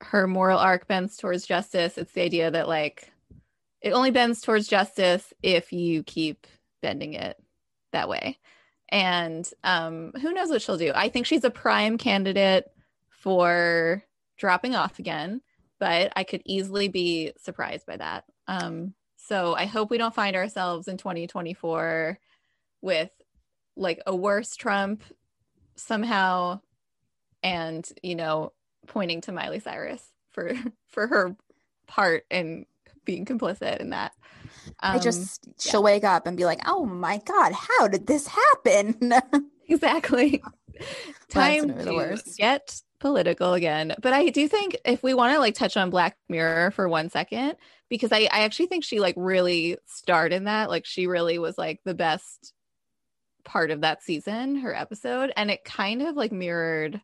[0.01, 3.13] her moral arc bends towards justice it's the idea that like
[3.81, 6.47] it only bends towards justice if you keep
[6.83, 7.37] bending it
[7.93, 8.39] that way
[8.91, 10.93] and um who knows what she'll do.
[10.95, 12.71] I think she's a prime candidate
[13.11, 14.05] for
[14.37, 15.41] dropping off again
[15.81, 18.25] but i could easily be surprised by that.
[18.47, 22.19] Um so i hope we don't find ourselves in 2024
[22.81, 23.11] with
[23.77, 25.03] like a worse trump
[25.77, 26.61] somehow
[27.43, 28.53] and you know
[28.87, 30.53] pointing to miley cyrus for
[30.89, 31.37] for her
[31.87, 32.67] part in
[33.05, 34.13] being complicit in that
[34.81, 38.27] I Um, just she'll wake up and be like, "Oh my god, how did this
[38.27, 39.13] happen?"
[39.69, 40.43] exactly.
[41.29, 42.37] Time the worst.
[42.39, 43.95] get political again.
[44.01, 47.11] But i do think if we want to like touch on black mirror for one
[47.11, 47.55] second
[47.89, 50.69] because i i actually think she like really starred in that.
[50.69, 52.53] Like she really was like the best
[53.45, 57.01] part of that season her episode and it kind of like mirrored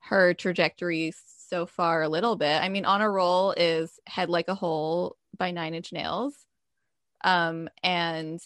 [0.00, 1.12] her trajectory
[1.48, 2.60] so far a little bit.
[2.62, 6.34] I mean on a roll is head like a hole by nine inch nails
[7.24, 8.40] um and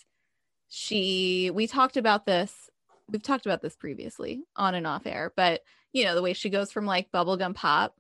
[0.69, 2.71] she we talked about this
[3.09, 5.63] we've talked about this previously on and off air, but
[5.93, 7.97] you know, the way she goes from like bubblegum pop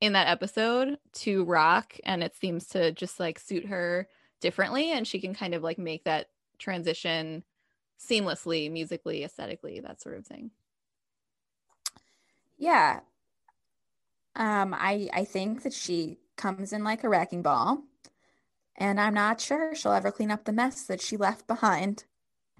[0.00, 4.08] in that episode to rock and it seems to just like suit her
[4.40, 7.42] differently and she can kind of like make that transition
[7.98, 10.50] seamlessly, musically, aesthetically, that sort of thing.
[12.58, 13.00] yeah.
[14.34, 17.82] Um, I I think that she comes in like a wrecking ball,
[18.76, 22.04] and I'm not sure she'll ever clean up the mess that she left behind.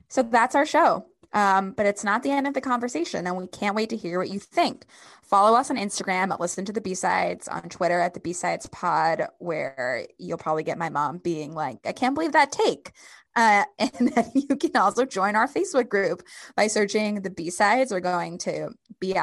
[0.08, 1.06] So that's our show.
[1.34, 4.18] Um, but it's not the end of the conversation, and we can't wait to hear
[4.18, 4.84] what you think.
[5.22, 8.34] Follow us on Instagram at Listen to the B Sides, on Twitter at the B
[8.34, 12.92] Sides Pod, where you'll probably get my mom being like, "I can't believe that take."
[13.34, 16.22] Uh, and then you can also join our Facebook group
[16.54, 18.68] by searching the B Sides or going to
[19.00, 19.16] bit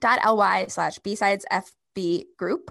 [0.00, 2.70] dot ly slash b-sides fb group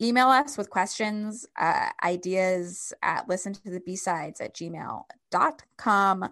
[0.00, 6.28] email us with questions uh, ideas at listen to the b-sides at gmail.com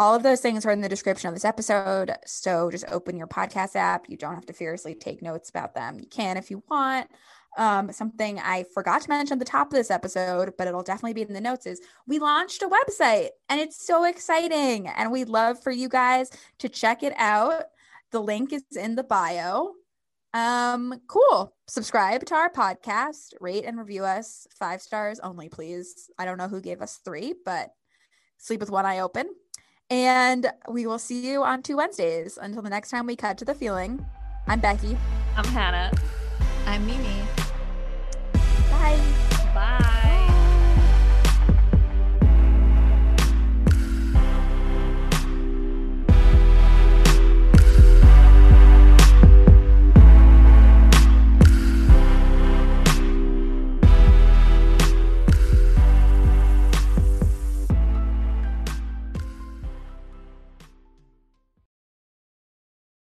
[0.00, 3.26] all of those things are in the description of this episode so just open your
[3.26, 4.08] podcast app.
[4.08, 5.98] You don't have to furiously take notes about them.
[5.98, 7.08] You can if you want.
[7.56, 11.14] Um, something i forgot to mention at the top of this episode but it'll definitely
[11.14, 15.30] be in the notes is we launched a website and it's so exciting and we'd
[15.30, 17.64] love for you guys to check it out.
[18.12, 19.72] The link is in the bio.
[20.34, 21.54] Um, cool.
[21.66, 26.10] Subscribe to our podcast, rate and review us five stars only, please.
[26.18, 27.70] I don't know who gave us three, but
[28.36, 29.26] sleep with one eye open.
[29.90, 32.38] And we will see you on two Wednesdays.
[32.40, 34.04] Until the next time we cut to the feeling,
[34.46, 34.98] I'm Becky.
[35.36, 35.90] I'm Hannah.
[36.66, 37.22] I'm Mimi.
[38.70, 39.27] Bye.